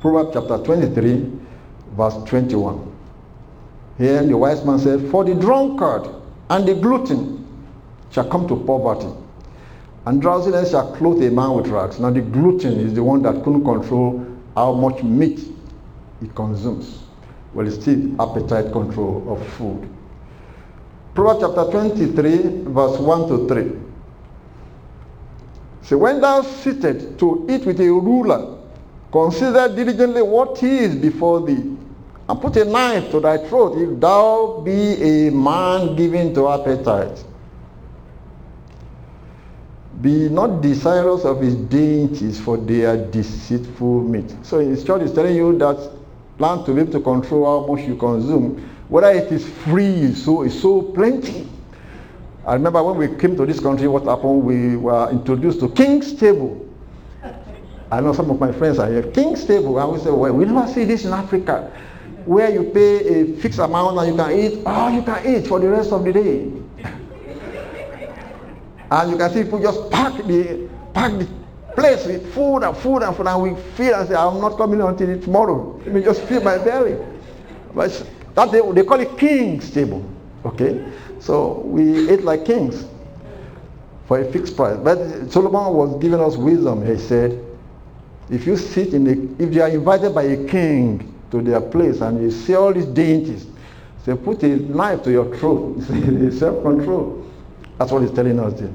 Proverbs 0.00 0.30
chapter 0.32 0.58
23, 0.64 1.30
verse 1.96 2.16
21. 2.24 2.92
Here 3.98 4.20
the 4.24 4.36
wise 4.36 4.64
man 4.64 4.80
said, 4.80 5.08
For 5.12 5.22
the 5.22 5.36
drunkard 5.36 6.08
and 6.50 6.66
the 6.66 6.74
glutton 6.74 7.46
shall 8.10 8.28
come 8.28 8.48
to 8.48 8.56
poverty, 8.56 9.06
and 10.06 10.20
drowsiness 10.20 10.72
shall 10.72 10.92
clothe 10.96 11.22
a 11.22 11.30
man 11.30 11.52
with 11.52 11.68
rags. 11.68 12.00
Now 12.00 12.10
the 12.10 12.22
glutton 12.22 12.80
is 12.80 12.94
the 12.94 13.04
one 13.04 13.22
that 13.22 13.44
couldn't 13.44 13.62
control 13.62 14.26
how 14.56 14.72
much 14.72 15.04
meat 15.04 15.38
he 16.20 16.26
consumes. 16.34 17.04
Well, 17.54 17.64
it's 17.68 17.80
still 17.80 18.20
appetite 18.20 18.72
control 18.72 19.24
of 19.28 19.46
food. 19.52 19.88
Proverbs 21.14 21.44
chapter 21.46 21.70
23, 21.70 22.64
verse 22.64 22.98
1 22.98 23.28
to 23.28 23.46
3. 23.46 23.87
So 25.88 25.96
when 25.96 26.20
thou 26.20 26.42
sittest 26.42 27.18
to 27.18 27.46
eat 27.48 27.64
with 27.64 27.80
a 27.80 27.90
ruler, 27.90 28.58
consider 29.10 29.74
diligently 29.74 30.20
what 30.20 30.58
he 30.58 30.80
is 30.80 30.94
before 30.94 31.46
thee, 31.46 31.78
and 32.28 32.40
put 32.42 32.58
a 32.58 32.66
knife 32.66 33.10
to 33.10 33.20
thy 33.20 33.38
throat 33.38 33.78
if 33.78 33.98
thou 33.98 34.60
be 34.62 35.28
a 35.28 35.30
man 35.30 35.96
given 35.96 36.34
to 36.34 36.46
appetite. 36.50 37.24
Be 40.02 40.28
not 40.28 40.60
desirous 40.60 41.24
of 41.24 41.40
his 41.40 41.54
dainties, 41.54 42.38
for 42.38 42.58
they 42.58 42.84
are 42.84 42.98
deceitful 42.98 44.02
meat. 44.02 44.36
So 44.42 44.58
his 44.58 44.84
church 44.84 45.00
is 45.00 45.12
telling 45.14 45.36
you 45.36 45.56
that 45.56 45.90
plan 46.36 46.66
to 46.66 46.78
able 46.78 46.92
to 46.92 47.00
control 47.00 47.46
how 47.46 47.66
much 47.66 47.88
you 47.88 47.96
consume, 47.96 48.58
whether 48.90 49.08
it 49.08 49.32
is 49.32 49.48
free, 49.48 50.12
so 50.12 50.42
it's 50.42 50.60
so 50.60 50.82
plenty. 50.82 51.48
I 52.46 52.54
remember 52.54 52.82
when 52.82 52.96
we 52.96 53.08
came 53.18 53.36
to 53.36 53.44
this 53.46 53.60
country, 53.60 53.88
what 53.88 54.04
happened? 54.04 54.42
We 54.42 54.76
were 54.76 55.10
introduced 55.10 55.60
to 55.60 55.68
King's 55.70 56.14
Table. 56.14 56.64
I 57.90 58.00
know 58.00 58.12
some 58.12 58.30
of 58.30 58.38
my 58.38 58.52
friends 58.52 58.78
are 58.78 58.90
here. 58.90 59.02
King's 59.02 59.44
Table. 59.44 59.78
And 59.78 59.92
we 59.92 59.98
say, 59.98 60.10
well, 60.10 60.32
we 60.32 60.44
never 60.44 60.66
see 60.72 60.84
this 60.84 61.04
in 61.04 61.12
Africa, 61.12 61.70
where 62.24 62.50
you 62.50 62.64
pay 62.64 63.20
a 63.20 63.36
fixed 63.36 63.58
amount 63.58 63.98
and 63.98 64.08
you 64.08 64.16
can 64.16 64.30
eat. 64.38 64.62
Oh, 64.66 64.88
you 64.88 65.02
can 65.02 65.26
eat 65.26 65.46
for 65.46 65.58
the 65.60 65.68
rest 65.68 65.92
of 65.92 66.04
the 66.04 66.12
day. 66.12 66.40
and 68.90 69.10
you 69.10 69.16
can 69.16 69.30
see 69.32 69.44
people 69.44 69.60
just 69.60 69.90
pack 69.90 70.22
the 70.24 70.68
pack 70.92 71.12
the 71.18 71.28
place 71.74 72.06
with 72.06 72.34
food 72.34 72.62
and 72.62 72.76
food 72.76 73.02
and 73.02 73.16
food, 73.16 73.26
and 73.26 73.42
we 73.42 73.54
feel 73.74 73.94
and 73.94 74.08
say, 74.08 74.14
I'm 74.14 74.40
not 74.40 74.56
coming 74.56 74.80
until 74.80 75.20
tomorrow. 75.20 75.80
Let 75.84 75.94
me 75.94 76.02
just 76.02 76.22
fill 76.22 76.42
my 76.42 76.58
belly. 76.58 76.96
But 77.74 78.06
that 78.34 78.50
they, 78.52 78.60
they 78.72 78.84
call 78.84 79.00
it 79.00 79.16
King's 79.18 79.70
Table. 79.70 80.04
Okay. 80.44 80.84
So 81.28 81.60
we 81.60 82.08
ate 82.08 82.24
like 82.24 82.46
kings 82.46 82.86
for 84.06 84.18
a 84.18 84.32
fixed 84.32 84.56
price. 84.56 84.78
But 84.78 85.30
Solomon 85.30 85.74
was 85.74 86.00
giving 86.00 86.20
us 86.20 86.38
wisdom. 86.38 86.86
He 86.86 86.96
said, 86.96 87.44
if 88.30 88.46
you 88.46 88.56
sit 88.56 88.94
in 88.94 89.04
the, 89.04 89.44
if 89.44 89.52
you 89.52 89.60
are 89.60 89.68
invited 89.68 90.14
by 90.14 90.22
a 90.22 90.48
king 90.48 91.14
to 91.30 91.42
their 91.42 91.60
place 91.60 92.00
and 92.00 92.22
you 92.22 92.30
see 92.30 92.54
all 92.54 92.72
these 92.72 92.86
dainties, 92.86 93.46
say 94.06 94.16
put 94.16 94.42
a 94.42 94.56
knife 94.56 95.02
to 95.02 95.10
your 95.10 95.36
throat. 95.36 95.82
Self-control. 96.32 97.30
That's 97.76 97.92
what 97.92 98.00
he's 98.00 98.12
telling 98.12 98.40
us 98.40 98.58
there. 98.58 98.72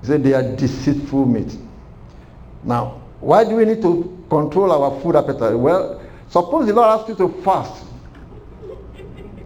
He 0.00 0.06
said 0.06 0.22
they 0.22 0.34
are 0.34 0.54
deceitful 0.54 1.26
meat. 1.26 1.58
Now, 2.62 3.02
why 3.18 3.42
do 3.42 3.56
we 3.56 3.64
need 3.64 3.82
to 3.82 4.24
control 4.30 4.70
our 4.70 5.00
food 5.00 5.16
appetite? 5.16 5.58
Well, 5.58 6.00
suppose 6.28 6.68
the 6.68 6.72
Lord 6.72 7.00
asks 7.00 7.08
you 7.08 7.16
to 7.16 7.42
fast 7.42 7.85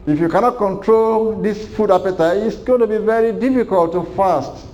if 0.06 0.18
you 0.18 0.28
cannot 0.28 0.56
control 0.56 1.40
this 1.40 1.66
food 1.76 1.90
appetite, 1.90 2.38
it's 2.38 2.56
going 2.56 2.80
to 2.80 2.86
be 2.86 2.98
very 2.98 3.32
difficult 3.32 3.92
to 3.92 4.04
fast. 4.16 4.66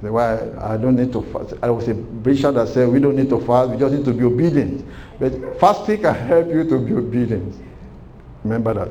Why 0.00 0.38
I 0.60 0.76
don't 0.76 0.96
need 0.96 1.12
to 1.14 1.22
fast. 1.22 1.54
I 1.62 1.70
was 1.70 1.88
a 1.88 1.94
preacher 1.94 2.52
that 2.52 2.68
said 2.68 2.88
we 2.90 3.00
don't 3.00 3.16
need 3.16 3.30
to 3.30 3.40
fast, 3.40 3.70
we 3.70 3.78
just 3.78 3.94
need 3.94 4.04
to 4.04 4.12
be 4.12 4.24
obedient. 4.24 4.84
But 5.18 5.58
fasting 5.58 6.02
can 6.02 6.14
help 6.14 6.48
you 6.48 6.68
to 6.68 6.78
be 6.78 6.92
obedient. 6.92 7.54
Remember 8.42 8.74
that. 8.74 8.88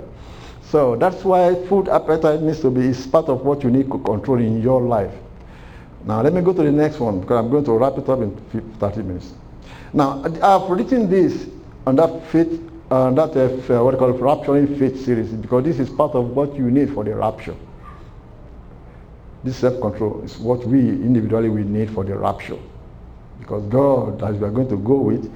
So 0.64 0.96
that's 0.96 1.24
why 1.24 1.54
food 1.68 1.88
appetite 1.88 2.42
needs 2.42 2.62
to 2.62 2.72
be 2.72 2.88
is 2.88 3.06
part 3.06 3.30
of 3.30 3.46
what 3.46 3.64
you 3.64 3.70
need 3.70 3.92
to 3.92 4.00
control 4.00 4.40
in 4.40 4.60
your 4.60 4.82
life. 4.82 5.14
Now 6.06 6.22
let 6.24 6.34
me 6.34 6.42
go 6.42 6.52
to 6.52 6.64
the 6.64 6.72
next 6.72 7.00
one 7.00 7.20
because 7.20 7.38
I'm 7.38 7.52
going 7.52 7.66
to 7.66 7.74
wrap 7.74 7.98
it 8.00 8.10
up 8.10 8.20
in 8.20 8.36
30 8.80 9.04
minutes. 9.04 9.34
Now 9.94 10.24
I've 10.42 10.68
written 10.70 11.10
this 11.10 11.48
that 11.86 12.28
faith 12.32 12.73
uh, 12.94 13.10
that 13.10 13.36
uh, 13.36 13.84
what 13.84 13.94
we 13.94 14.00
call 14.00 14.14
rapturing 14.14 14.78
faith 14.78 15.04
series 15.04 15.30
because 15.32 15.64
this 15.64 15.80
is 15.80 15.90
part 15.90 16.14
of 16.14 16.36
what 16.36 16.56
you 16.56 16.70
need 16.70 16.94
for 16.94 17.04
the 17.04 17.16
rapture. 17.16 17.56
This 19.44 19.58
self-control 19.58 20.22
is 20.22 20.38
what 20.38 20.64
we 20.68 20.80
individually 20.80 21.50
we 21.50 21.64
need 21.64 21.90
for 21.90 22.04
the 22.04 22.16
rapture. 22.16 22.60
Because 23.40 23.64
God, 23.64 24.22
as 24.22 24.38
we 24.38 24.46
are 24.46 24.52
going 24.52 24.70
to 24.70 24.78
go 24.78 24.98
with, 24.98 25.34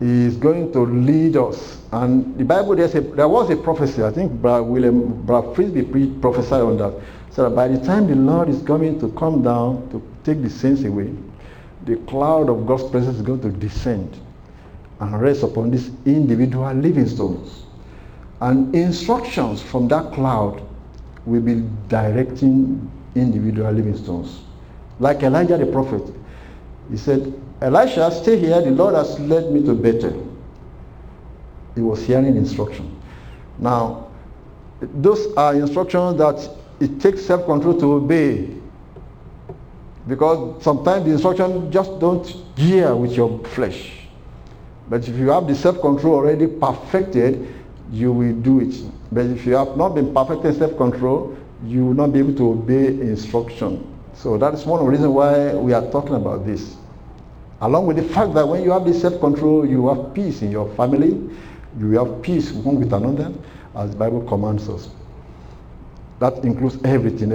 is 0.00 0.36
going 0.36 0.72
to 0.72 0.80
lead 0.80 1.36
us. 1.36 1.78
And 1.92 2.38
the 2.38 2.44
Bible, 2.44 2.72
a, 2.80 2.88
there 2.88 3.28
was 3.28 3.50
a 3.50 3.56
prophecy, 3.56 4.02
I 4.02 4.10
think 4.10 4.32
Brother 4.32 4.62
William 4.62 5.22
Brother 5.26 5.54
Frisbee 5.54 6.06
prophesied 6.20 6.62
on 6.62 6.78
that. 6.78 6.94
So 7.32 7.48
that 7.48 7.54
by 7.54 7.68
the 7.68 7.84
time 7.84 8.08
the 8.08 8.16
Lord 8.16 8.48
is 8.48 8.62
coming 8.62 8.98
to 9.00 9.10
come 9.12 9.42
down 9.42 9.90
to 9.90 10.02
take 10.24 10.42
the 10.42 10.50
saints 10.50 10.84
away, 10.84 11.12
the 11.84 11.96
cloud 12.08 12.48
of 12.48 12.66
God's 12.66 12.84
presence 12.90 13.16
is 13.16 13.22
going 13.22 13.42
to 13.42 13.50
descend 13.50 14.18
and 15.02 15.20
rest 15.20 15.42
upon 15.42 15.72
these 15.72 15.90
individual 16.06 16.72
living 16.74 17.08
stones. 17.08 17.64
And 18.40 18.72
instructions 18.72 19.60
from 19.60 19.88
that 19.88 20.12
cloud 20.12 20.62
will 21.26 21.40
be 21.40 21.66
directing 21.88 22.88
individual 23.16 23.72
living 23.72 23.96
stones. 23.96 24.42
Like 25.00 25.24
Elijah 25.24 25.58
the 25.58 25.66
prophet, 25.66 26.02
he 26.88 26.96
said, 26.96 27.34
Elisha, 27.60 28.12
stay 28.12 28.38
here, 28.38 28.60
the 28.60 28.70
Lord 28.70 28.94
has 28.94 29.18
led 29.18 29.50
me 29.50 29.64
to 29.64 29.74
Bethel. 29.74 30.28
He 31.74 31.80
was 31.80 32.04
hearing 32.04 32.36
instruction. 32.36 33.00
Now, 33.58 34.08
those 34.80 35.34
are 35.36 35.54
instructions 35.54 36.18
that 36.18 36.48
it 36.78 37.00
takes 37.00 37.22
self-control 37.22 37.80
to 37.80 37.92
obey. 37.94 38.56
Because 40.06 40.62
sometimes 40.62 41.04
the 41.06 41.12
instructions 41.12 41.72
just 41.72 41.98
don't 41.98 42.44
gear 42.54 42.94
with 42.94 43.12
your 43.12 43.38
flesh. 43.46 44.01
But 44.88 45.08
if 45.08 45.16
you 45.16 45.30
have 45.30 45.46
the 45.46 45.54
self-control 45.54 46.14
already 46.14 46.46
perfected, 46.46 47.54
you 47.90 48.12
will 48.12 48.34
do 48.34 48.60
it. 48.60 48.74
But 49.10 49.26
if 49.26 49.46
you 49.46 49.54
have 49.54 49.76
not 49.76 49.94
been 49.94 50.12
perfected 50.12 50.56
self-control, 50.56 51.36
you 51.64 51.86
will 51.86 51.94
not 51.94 52.12
be 52.12 52.18
able 52.18 52.34
to 52.34 52.50
obey 52.50 52.86
instruction. 52.86 53.86
So 54.14 54.36
that 54.38 54.54
is 54.54 54.66
one 54.66 54.80
of 54.80 54.86
the 54.86 54.90
reasons 54.90 55.08
why 55.08 55.54
we 55.54 55.72
are 55.72 55.88
talking 55.90 56.14
about 56.14 56.44
this. 56.44 56.76
Along 57.60 57.86
with 57.86 57.96
the 57.96 58.02
fact 58.02 58.34
that 58.34 58.46
when 58.46 58.64
you 58.64 58.72
have 58.72 58.84
this 58.84 59.00
self-control, 59.00 59.66
you 59.66 59.88
have 59.88 60.12
peace 60.14 60.42
in 60.42 60.50
your 60.50 60.68
family, 60.74 61.30
you 61.78 61.92
have 61.92 62.20
peace 62.20 62.50
one 62.52 62.80
with 62.80 62.92
another, 62.92 63.32
as 63.76 63.90
the 63.90 63.96
Bible 63.96 64.22
commands 64.22 64.68
us. 64.68 64.90
That 66.18 66.44
includes 66.44 66.78
everything, 66.84 67.30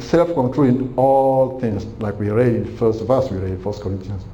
self-control 0.00 0.66
in 0.66 0.94
all 0.96 1.58
things, 1.60 1.86
like 2.00 2.18
we 2.18 2.30
read 2.30 2.54
in 2.54 2.76
first 2.76 3.04
verse, 3.04 3.30
we 3.30 3.38
read 3.38 3.52
in 3.52 3.62
First 3.62 3.82
Corinthians. 3.82 4.24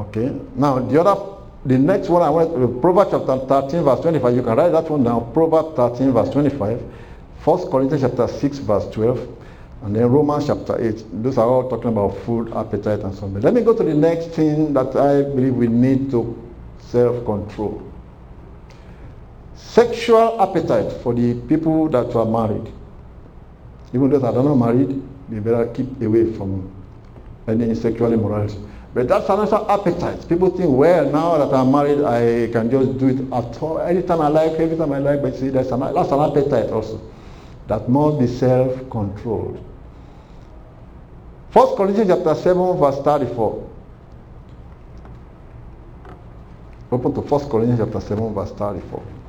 Okay. 0.00 0.32
Now 0.54 0.78
the 0.78 1.00
other, 1.00 1.20
the 1.64 1.78
next 1.78 2.08
one 2.08 2.22
I 2.22 2.30
want, 2.30 2.80
Proverbs 2.80 3.10
chapter 3.10 3.46
13 3.46 3.82
verse 3.84 4.00
25. 4.00 4.36
You 4.36 4.42
can 4.42 4.56
write 4.56 4.72
that 4.72 4.90
one 4.90 5.04
down. 5.04 5.32
Proverbs 5.32 5.76
13 5.76 6.12
verse 6.12 6.30
25. 6.30 6.82
1 7.44 7.70
Corinthians 7.70 8.02
chapter 8.02 8.28
6, 8.28 8.58
verse 8.58 8.86
12, 8.90 9.28
and 9.84 9.96
then 9.96 10.06
Romans 10.10 10.46
chapter 10.46 10.78
8. 10.78 11.22
Those 11.22 11.38
are 11.38 11.46
all 11.46 11.70
talking 11.70 11.88
about 11.88 12.18
food, 12.18 12.52
appetite, 12.52 13.00
and 13.00 13.14
so 13.14 13.24
on. 13.24 13.40
Let 13.40 13.54
me 13.54 13.62
go 13.62 13.74
to 13.74 13.82
the 13.82 13.94
next 13.94 14.28
thing 14.32 14.74
that 14.74 14.94
I 14.94 15.22
believe 15.22 15.54
we 15.54 15.66
need 15.66 16.10
to 16.10 16.36
self-control. 16.80 17.82
Sexual 19.54 20.42
appetite 20.42 20.92
for 21.02 21.14
the 21.14 21.34
people 21.48 21.88
that 21.88 22.14
are 22.14 22.26
married. 22.26 22.70
Even 23.94 24.10
those 24.10 24.20
that 24.20 24.34
are 24.34 24.42
not 24.42 24.56
married, 24.56 25.02
they 25.30 25.38
better 25.38 25.66
keep 25.68 26.00
away 26.02 26.30
from 26.34 26.70
any 27.48 27.74
sexual 27.74 28.12
immorality. 28.12 28.58
But 28.92 29.06
that's 29.06 29.28
another 29.28 29.64
appetite. 29.68 30.28
People 30.28 30.50
think, 30.50 30.68
well, 30.68 31.08
now 31.10 31.38
that 31.38 31.54
I'm 31.54 31.70
married, 31.70 32.02
I 32.02 32.50
can 32.52 32.70
just 32.70 32.98
do 32.98 33.08
it 33.08 33.20
at 33.32 33.62
all. 33.62 33.78
Anytime 33.78 34.20
I 34.20 34.28
like, 34.28 34.52
every 34.58 34.76
time 34.76 34.92
I 34.92 34.98
like, 34.98 35.22
but 35.22 35.36
see, 35.36 35.48
that's 35.48 35.70
an, 35.70 35.80
that's 35.80 36.10
an 36.10 36.18
appetite 36.18 36.70
also. 36.70 37.00
That 37.68 37.88
must 37.88 38.18
be 38.18 38.26
self-controlled. 38.26 39.64
First 41.50 41.76
Corinthians 41.76 42.10
chapter 42.10 42.34
7, 42.34 42.78
verse 42.78 42.98
34. 43.02 43.70
Open 46.90 47.14
to 47.14 47.22
First 47.22 47.48
Corinthians 47.48 47.80
chapter 47.80 48.00
7, 48.00 48.34
verse 48.34 48.50
34. 48.52 49.19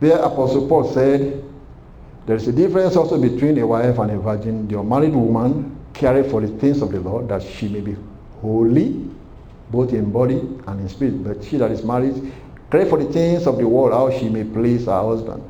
There, 0.00 0.18
Apostle 0.18 0.68
Paul 0.68 0.92
said, 0.92 1.42
there 2.28 2.36
is 2.36 2.46
a 2.46 2.52
difference 2.52 2.94
also 2.94 3.20
between 3.20 3.58
a 3.58 3.66
wife 3.66 3.98
and 3.98 4.10
a 4.10 4.18
virgin. 4.18 4.68
The 4.68 4.82
married 4.82 5.14
woman 5.14 5.76
carry 5.94 6.28
for 6.28 6.42
the 6.42 6.48
things 6.58 6.82
of 6.82 6.92
the 6.92 7.00
Lord 7.00 7.28
that 7.28 7.42
she 7.42 7.68
may 7.68 7.80
be 7.80 7.96
holy, 8.42 9.08
both 9.70 9.92
in 9.94 10.12
body 10.12 10.36
and 10.66 10.80
in 10.80 10.88
spirit. 10.90 11.24
But 11.24 11.42
she 11.42 11.56
that 11.56 11.70
is 11.70 11.82
married, 11.82 12.32
carry 12.70 12.88
for 12.88 13.02
the 13.02 13.10
things 13.10 13.46
of 13.46 13.56
the 13.56 13.66
world, 13.66 13.94
how 13.94 14.16
she 14.16 14.28
may 14.28 14.44
please 14.44 14.84
her 14.84 15.02
husband. 15.02 15.42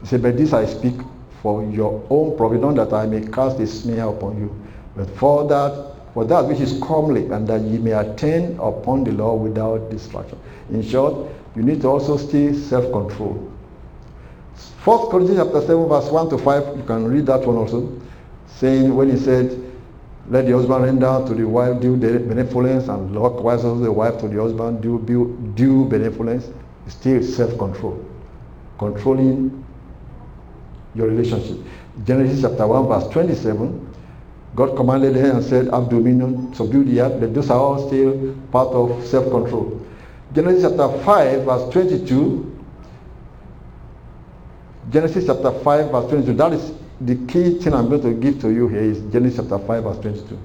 He 0.00 0.08
said, 0.08 0.20
But 0.20 0.36
this 0.36 0.52
I 0.52 0.66
speak 0.66 0.94
for 1.40 1.62
your 1.64 2.04
own 2.10 2.36
profit, 2.36 2.60
not 2.60 2.74
that 2.74 2.92
I 2.92 3.06
may 3.06 3.26
cast 3.26 3.60
a 3.60 3.66
smear 3.66 4.08
upon 4.08 4.36
you, 4.38 4.54
but 4.96 5.08
for 5.16 5.46
that 5.48 5.94
for 6.12 6.24
that 6.24 6.44
which 6.44 6.60
is 6.60 6.78
comely, 6.80 7.26
and 7.26 7.46
that 7.48 7.60
ye 7.62 7.78
may 7.78 7.90
attend 7.90 8.58
upon 8.60 9.02
the 9.02 9.10
law 9.10 9.34
without 9.34 9.90
distraction. 9.90 10.38
In 10.70 10.80
short, 10.80 11.28
you 11.56 11.62
need 11.62 11.80
to 11.82 11.88
also 11.88 12.16
stay 12.16 12.52
self-control. 12.52 13.50
First 14.56 15.10
Corinthians 15.10 15.42
chapter 15.42 15.60
7, 15.60 15.88
verse 15.88 16.10
1 16.10 16.30
to 16.30 16.38
5, 16.38 16.76
you 16.76 16.82
can 16.84 17.06
read 17.06 17.26
that 17.26 17.46
one 17.46 17.56
also, 17.56 18.00
saying 18.46 18.94
when 18.94 19.10
he 19.10 19.16
said, 19.16 19.58
Let 20.28 20.46
the 20.46 20.52
husband 20.52 20.84
render 20.84 21.24
to 21.26 21.34
the 21.34 21.44
wife 21.48 21.80
due 21.80 21.96
benevolence, 21.96 22.88
and 22.88 23.14
likewise 23.14 23.64
also 23.64 23.82
the 23.82 23.92
wife 23.92 24.18
to 24.20 24.28
the 24.28 24.40
husband 24.40 24.82
due, 24.82 24.98
due, 25.54 25.84
benevolence, 25.86 26.50
still 26.86 27.22
self-control. 27.22 28.04
Controlling 28.78 29.64
your 30.94 31.08
relationship. 31.08 31.58
Genesis 32.04 32.42
chapter 32.42 32.66
1, 32.66 32.86
verse 32.86 33.08
27, 33.12 33.94
God 34.54 34.76
commanded 34.76 35.16
her 35.16 35.32
and 35.32 35.42
said, 35.44 35.68
Have 35.70 35.88
dominion, 35.88 36.54
subdue 36.54 36.84
the 36.84 37.00
earth, 37.00 37.34
those 37.34 37.50
are 37.50 37.58
all 37.58 37.88
still 37.88 38.36
part 38.52 38.68
of 38.68 39.04
self-control. 39.04 39.80
Genesis 40.32 40.62
chapter 40.62 40.88
5, 41.04 41.44
verse 41.44 41.72
22, 41.72 42.53
Genesis 44.90 45.26
chapter 45.26 45.50
5, 45.50 45.90
verse 45.90 46.10
22. 46.10 46.34
That 46.34 46.52
is 46.52 46.72
the 47.00 47.16
key 47.26 47.58
thing 47.58 47.74
I'm 47.74 47.88
going 47.88 48.02
to 48.02 48.12
give 48.14 48.40
to 48.42 48.50
you 48.50 48.68
here 48.68 48.82
is 48.82 49.00
Genesis 49.12 49.40
chapter 49.40 49.58
5, 49.58 49.84
verse 49.84 49.98
22. 50.00 50.38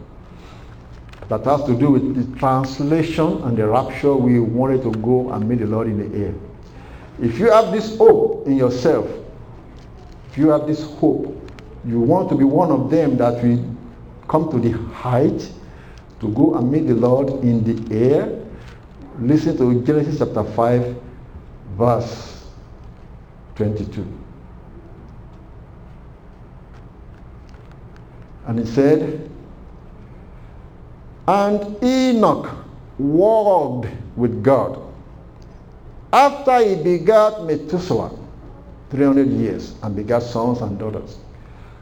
That 1.27 1.45
has 1.45 1.63
to 1.65 1.77
do 1.77 1.91
with 1.91 2.15
the 2.15 2.39
translation 2.39 3.43
and 3.43 3.57
the 3.57 3.67
rapture 3.67 4.15
we 4.15 4.39
wanted 4.39 4.81
to 4.83 4.91
go 4.99 5.31
and 5.31 5.47
meet 5.47 5.59
the 5.59 5.67
Lord 5.67 5.87
in 5.87 6.11
the 6.11 6.25
air. 6.25 6.33
If 7.21 7.37
you 7.37 7.51
have 7.51 7.71
this 7.71 7.97
hope 7.97 8.47
in 8.47 8.57
yourself, 8.57 9.07
if 10.31 10.37
you 10.37 10.49
have 10.49 10.65
this 10.65 10.83
hope, 10.83 11.35
you 11.85 11.99
want 11.99 12.29
to 12.29 12.35
be 12.35 12.45
one 12.45 12.71
of 12.71 12.89
them 12.89 13.17
that 13.17 13.43
will 13.43 13.75
come 14.27 14.49
to 14.51 14.59
the 14.59 14.71
height 14.93 15.51
to 16.19 16.29
go 16.33 16.55
and 16.55 16.71
meet 16.71 16.87
the 16.87 16.95
Lord 16.95 17.29
in 17.43 17.63
the 17.63 17.95
air, 17.95 18.41
listen 19.19 19.57
to 19.57 19.83
Genesis 19.85 20.19
chapter 20.19 20.43
5, 20.43 21.01
verse 21.77 22.45
22. 23.55 24.18
And 28.49 28.57
he 28.57 28.65
said, 28.65 29.29
And 31.27 31.83
Enoch 31.83 32.49
walked 32.97 33.87
with 34.15 34.43
God 34.43 34.81
after 36.11 36.57
he 36.65 36.73
begat 36.81 37.43
Methuselah 37.43 38.09
300 38.89 39.27
years 39.27 39.75
and 39.83 39.95
begat 39.95 40.23
sons 40.23 40.61
and 40.61 40.79
daughters. 40.79 41.19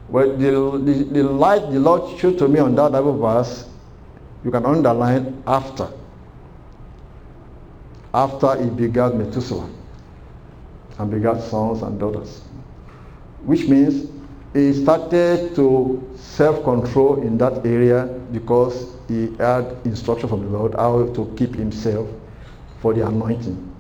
Well, 0.09 0.35
the, 0.35 0.77
the, 0.83 1.03
the 1.05 1.23
light 1.23 1.71
the 1.71 1.79
Lord 1.79 2.19
showed 2.19 2.37
to 2.39 2.49
me 2.49 2.59
on 2.59 2.75
that 2.75 2.91
Bible 2.91 3.17
verse, 3.17 3.65
you 4.43 4.51
can 4.51 4.65
underline 4.65 5.41
after. 5.47 5.89
After 8.13 8.61
he 8.61 8.69
begat 8.69 9.15
Methuselah 9.15 9.69
and 10.99 11.09
begat 11.09 11.41
sons 11.43 11.81
and 11.81 11.97
daughters. 11.97 12.41
Which 13.45 13.69
means 13.69 14.16
he 14.57 14.73
started 14.73 15.55
to 15.55 16.15
self-control 16.15 17.21
in 17.21 17.37
that 17.37 17.65
area 17.65 18.05
because 18.31 18.95
he 19.07 19.35
had 19.37 19.77
instruction 19.85 20.27
from 20.29 20.41
the 20.41 20.57
Lord 20.57 20.73
how 20.73 21.07
to 21.13 21.33
keep 21.37 21.55
himself 21.55 22.07
for 22.81 22.93
the 22.93 23.05
anointing. 23.07 23.75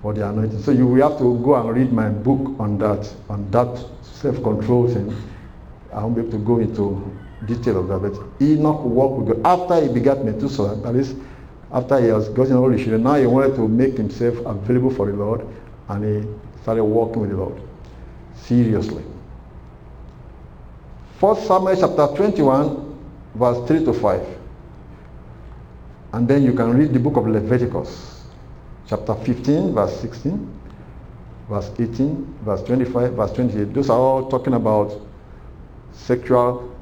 For 0.00 0.14
the 0.14 0.28
anointing. 0.28 0.62
So 0.62 0.70
you 0.70 0.86
will 0.86 1.08
have 1.08 1.18
to 1.18 1.38
go 1.40 1.54
and 1.54 1.74
read 1.74 1.92
my 1.92 2.08
book 2.08 2.58
on 2.58 2.78
that, 2.78 3.12
on 3.28 3.50
that 3.50 3.84
self-control 4.02 4.88
thing. 4.92 5.14
I 5.92 6.02
won't 6.02 6.14
be 6.14 6.22
able 6.22 6.32
to 6.32 6.38
go 6.38 6.58
into 6.58 7.18
detail 7.44 7.80
of 7.80 7.88
that, 7.88 7.98
but 8.00 8.44
Enoch 8.44 8.84
walked 8.84 9.28
with 9.28 9.42
God 9.42 9.62
after 9.62 9.86
he 9.86 9.92
begat 9.92 10.24
Methuselah. 10.24 10.76
That 10.76 10.94
is, 10.94 11.14
after 11.72 12.00
he 12.00 12.08
has 12.08 12.28
gotten 12.30 12.56
all 12.56 12.70
the 12.70 12.76
children, 12.76 13.02
now 13.02 13.14
he 13.14 13.26
wanted 13.26 13.56
to 13.56 13.68
make 13.68 13.96
himself 13.96 14.36
available 14.46 14.90
for 14.90 15.06
the 15.06 15.16
Lord, 15.16 15.46
and 15.88 16.04
he 16.04 16.28
started 16.62 16.84
walking 16.84 17.22
with 17.22 17.30
the 17.30 17.36
Lord 17.36 17.60
seriously. 18.36 19.04
1 21.22 21.36
Samuel 21.46 21.76
chapter 21.76 22.16
21, 22.16 22.98
verse 23.36 23.68
3 23.68 23.84
to 23.84 23.92
5. 23.92 24.26
And 26.14 26.26
then 26.26 26.42
you 26.42 26.52
can 26.52 26.76
read 26.76 26.92
the 26.92 26.98
book 26.98 27.16
of 27.16 27.28
Leviticus, 27.28 28.24
chapter 28.88 29.14
15, 29.14 29.72
verse 29.72 30.00
16, 30.00 30.60
verse 31.48 31.70
18, 31.78 32.38
verse 32.42 32.64
25, 32.64 33.12
verse 33.12 33.32
28. 33.34 33.72
Those 33.72 33.88
are 33.88 33.96
all 34.00 34.28
talking 34.28 34.54
about 34.54 35.00
sexual 35.92 36.74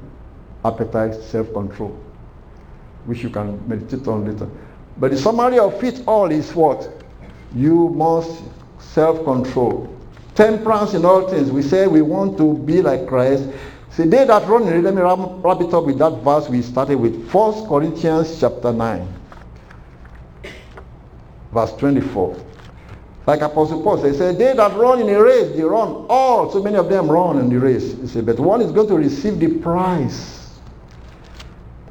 appetite, 0.65 1.13
self-control, 1.21 1.95
which 3.05 3.21
you 3.21 3.29
can 3.29 3.61
meditate 3.69 4.07
on 4.07 4.25
later. 4.25 4.49
But 4.97 5.11
the 5.11 5.17
summary 5.17 5.59
of 5.59 5.83
it 5.83 6.01
all 6.07 6.31
is 6.31 6.51
what? 6.55 6.89
You 7.53 7.89
must 7.89 8.41
self-control. 8.79 9.95
Temperance 10.33 10.95
in 10.95 11.05
all 11.05 11.29
things. 11.29 11.51
We 11.51 11.61
say 11.61 11.85
we 11.85 12.01
want 12.01 12.39
to 12.39 12.57
be 12.57 12.81
like 12.81 13.05
Christ. 13.05 13.47
See, 13.91 14.03
they 14.03 14.23
that 14.25 14.47
run 14.47 14.67
in 14.67 14.83
let 14.83 14.93
me 14.93 15.01
wrap 15.01 15.61
it 15.61 15.73
up 15.73 15.85
with 15.85 15.99
that 15.99 16.23
verse 16.23 16.47
we 16.47 16.61
started 16.61 16.97
with. 16.97 17.29
1 17.29 17.67
Corinthians 17.67 18.39
chapter 18.39 18.71
9, 18.71 19.13
verse 21.51 21.73
24. 21.73 22.37
Like 23.27 23.41
Apostle 23.41 23.83
Paul 23.83 23.97
said, 24.01 24.15
say, 24.15 24.33
they 24.33 24.53
that 24.55 24.75
run 24.77 25.01
in 25.01 25.09
a 25.09 25.21
race, 25.21 25.55
they 25.55 25.63
run 25.63 26.05
all. 26.09 26.49
So 26.51 26.63
many 26.63 26.77
of 26.77 26.89
them 26.89 27.11
run 27.11 27.37
in 27.37 27.49
the 27.49 27.59
race. 27.59 27.93
He 27.99 28.07
said, 28.07 28.25
but 28.25 28.39
one 28.39 28.61
is 28.61 28.71
going 28.71 28.87
to 28.87 28.95
receive 28.95 29.39
the 29.39 29.59
prize. 29.59 30.59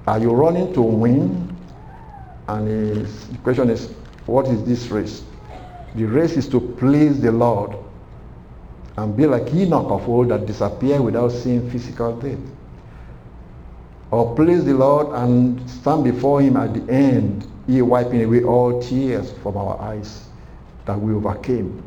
Are 0.07 0.19
you 0.19 0.33
running 0.33 0.73
to 0.73 0.83
win? 0.83 1.57
And 2.49 2.67
the 2.67 3.39
question 3.43 3.71
is, 3.71 3.93
what 4.27 4.49
is 4.49 4.65
this 4.65 4.89
race? 4.89 5.23
The 5.95 6.05
race 6.05 6.37
is 6.37 6.49
to 6.49 6.61
please 6.61 7.21
the 7.21 7.31
Lord 7.31 7.77
and 8.97 9.17
be 9.17 9.27
like 9.27 9.53
Enoch 9.55 9.91
of 9.91 10.09
old 10.09 10.29
that 10.29 10.47
disappeared 10.47 11.01
without 11.01 11.31
seeing 11.31 11.71
physical 11.71 12.17
death. 12.17 12.39
Or 14.11 14.35
please 14.35 14.65
the 14.65 14.75
Lord 14.75 15.09
and 15.15 15.69
stand 15.71 16.05
before 16.05 16.41
him 16.41 16.57
at 16.57 16.75
the 16.75 16.93
end, 16.93 17.47
he 17.67 17.81
wiping 17.81 18.25
away 18.25 18.43
all 18.43 18.83
tears 18.83 19.31
from 19.43 19.57
our 19.57 19.81
eyes 19.81 20.29
that 20.87 21.01
we 21.01 21.15
overcame. 21.15 21.83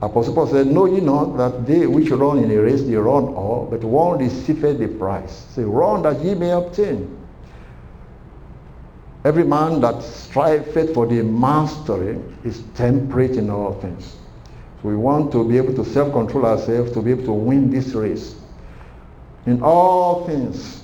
Apostle 0.00 0.34
Paul 0.34 0.46
said, 0.48 0.66
Know 0.66 0.86
ye 0.86 1.00
not 1.00 1.36
that 1.36 1.66
they 1.66 1.86
which 1.86 2.10
run 2.10 2.38
in 2.38 2.50
a 2.50 2.56
race, 2.56 2.82
they 2.82 2.96
run 2.96 3.24
all, 3.24 3.68
but 3.70 3.84
one 3.84 4.18
receiveth 4.18 4.78
the 4.78 4.88
prize. 4.88 5.46
Say, 5.50 5.62
run 5.62 6.02
that 6.02 6.20
ye 6.24 6.34
may 6.34 6.50
obtain. 6.50 7.18
Every 9.24 9.44
man 9.44 9.80
that 9.82 10.02
striveth 10.02 10.92
for 10.94 11.06
the 11.06 11.22
mastery 11.22 12.18
is 12.42 12.62
temperate 12.74 13.36
in 13.36 13.50
all 13.50 13.74
things. 13.74 14.16
We 14.82 14.96
want 14.96 15.30
to 15.32 15.48
be 15.48 15.56
able 15.56 15.74
to 15.74 15.84
self-control 15.84 16.46
ourselves 16.46 16.92
to 16.92 17.02
be 17.02 17.12
able 17.12 17.24
to 17.24 17.32
win 17.32 17.70
this 17.70 17.94
race. 17.94 18.34
In 19.46 19.62
all 19.62 20.26
things, 20.26 20.82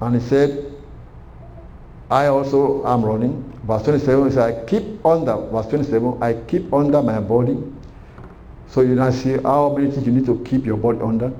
And 0.00 0.14
he 0.14 0.20
said, 0.20 0.72
I 2.10 2.26
also 2.26 2.86
am 2.86 3.04
running. 3.04 3.42
Verse 3.64 3.82
27 3.82 4.30
says, 4.30 4.38
I 4.38 4.64
keep 4.66 5.04
under, 5.04 5.36
verse 5.36 5.66
27, 5.66 6.22
I 6.22 6.34
keep 6.34 6.72
under 6.72 7.02
my 7.02 7.20
body. 7.20 7.58
So 8.68 8.82
you 8.82 8.94
now 8.94 9.10
see 9.10 9.38
how 9.38 9.74
many 9.74 9.90
things 9.90 10.06
you 10.06 10.12
need 10.12 10.26
to 10.26 10.42
keep 10.44 10.64
your 10.66 10.76
body 10.76 11.00
under. 11.00 11.32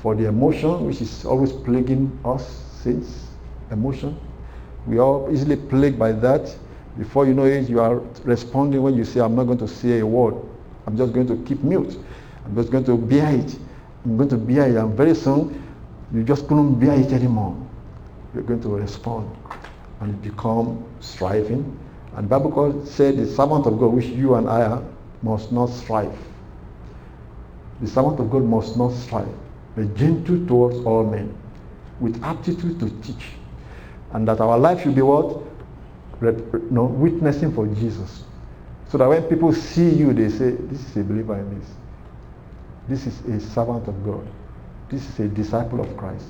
For 0.00 0.14
the 0.14 0.26
emotion, 0.26 0.86
which 0.86 1.00
is 1.00 1.24
always 1.24 1.52
plaguing 1.52 2.16
us, 2.24 2.46
since 2.82 3.26
emotion. 3.70 4.18
We 4.86 4.98
are 4.98 5.30
easily 5.32 5.56
plagued 5.56 5.98
by 5.98 6.12
that. 6.12 6.54
Before 6.98 7.26
you 7.26 7.34
know 7.34 7.44
it, 7.44 7.68
you 7.68 7.80
are 7.80 7.96
responding 8.24 8.82
when 8.82 8.94
you 8.94 9.04
say, 9.04 9.20
I'm 9.20 9.34
not 9.34 9.44
going 9.44 9.58
to 9.58 9.68
say 9.68 9.98
a 9.98 10.06
word. 10.06 10.34
I'm 10.86 10.96
just 10.96 11.12
going 11.12 11.26
to 11.26 11.36
keep 11.44 11.62
mute. 11.62 11.98
I'm 12.44 12.54
just 12.54 12.70
going 12.70 12.84
to 12.84 12.96
bear 12.96 13.34
it. 13.34 13.58
I'm 14.04 14.16
going 14.16 14.28
to 14.28 14.36
bear 14.36 14.68
it. 14.68 14.76
And 14.76 14.96
very 14.96 15.14
soon, 15.14 15.62
you 16.12 16.22
just 16.22 16.46
couldn't 16.46 16.78
bear 16.78 16.98
it 16.98 17.12
anymore. 17.12 17.56
You're 18.34 18.44
going 18.44 18.62
to 18.62 18.68
respond 18.68 19.34
and 20.00 20.20
become 20.22 20.84
striving. 21.00 21.78
And 22.16 22.28
Bible 22.28 22.84
said 22.86 23.16
the 23.16 23.26
servant 23.26 23.66
of 23.66 23.78
God, 23.78 23.92
which 23.92 24.06
you 24.06 24.34
and 24.34 24.48
I 24.48 24.62
are, 24.62 24.84
must 25.22 25.50
not 25.50 25.66
strive. 25.66 26.16
The 27.80 27.88
servant 27.88 28.20
of 28.20 28.30
God 28.30 28.44
must 28.44 28.76
not 28.76 28.92
strive, 28.92 29.34
but 29.74 29.96
gentle 29.96 30.46
towards 30.46 30.76
all 30.86 31.04
men, 31.04 31.36
with 31.98 32.22
aptitude 32.22 32.78
to 32.78 32.90
teach. 33.02 33.30
And 34.12 34.28
that 34.28 34.40
our 34.40 34.58
life 34.58 34.82
should 34.82 34.94
be 34.94 35.02
what? 35.02 35.42
No, 36.70 36.84
witnessing 36.84 37.52
for 37.52 37.66
Jesus. 37.66 38.24
So 38.88 38.98
that 38.98 39.08
when 39.08 39.22
people 39.24 39.52
see 39.52 39.88
you, 39.90 40.12
they 40.12 40.28
say, 40.28 40.52
This 40.52 40.80
is 40.88 40.96
a 40.96 41.04
believer 41.04 41.38
in 41.38 41.58
this. 41.58 41.68
This 42.88 43.06
is 43.06 43.20
a 43.26 43.40
servant 43.50 43.88
of 43.88 44.04
God. 44.04 44.26
This 44.90 45.08
is 45.08 45.20
a 45.20 45.28
disciple 45.28 45.80
of 45.80 45.96
Christ. 45.96 46.26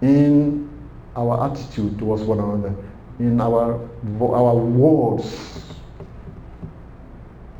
In 0.00 0.68
our 1.14 1.50
attitude 1.50 1.98
towards 1.98 2.22
one 2.22 2.40
another, 2.40 2.74
in 3.18 3.40
our, 3.40 3.88
our 4.20 4.54
words, 4.54 5.62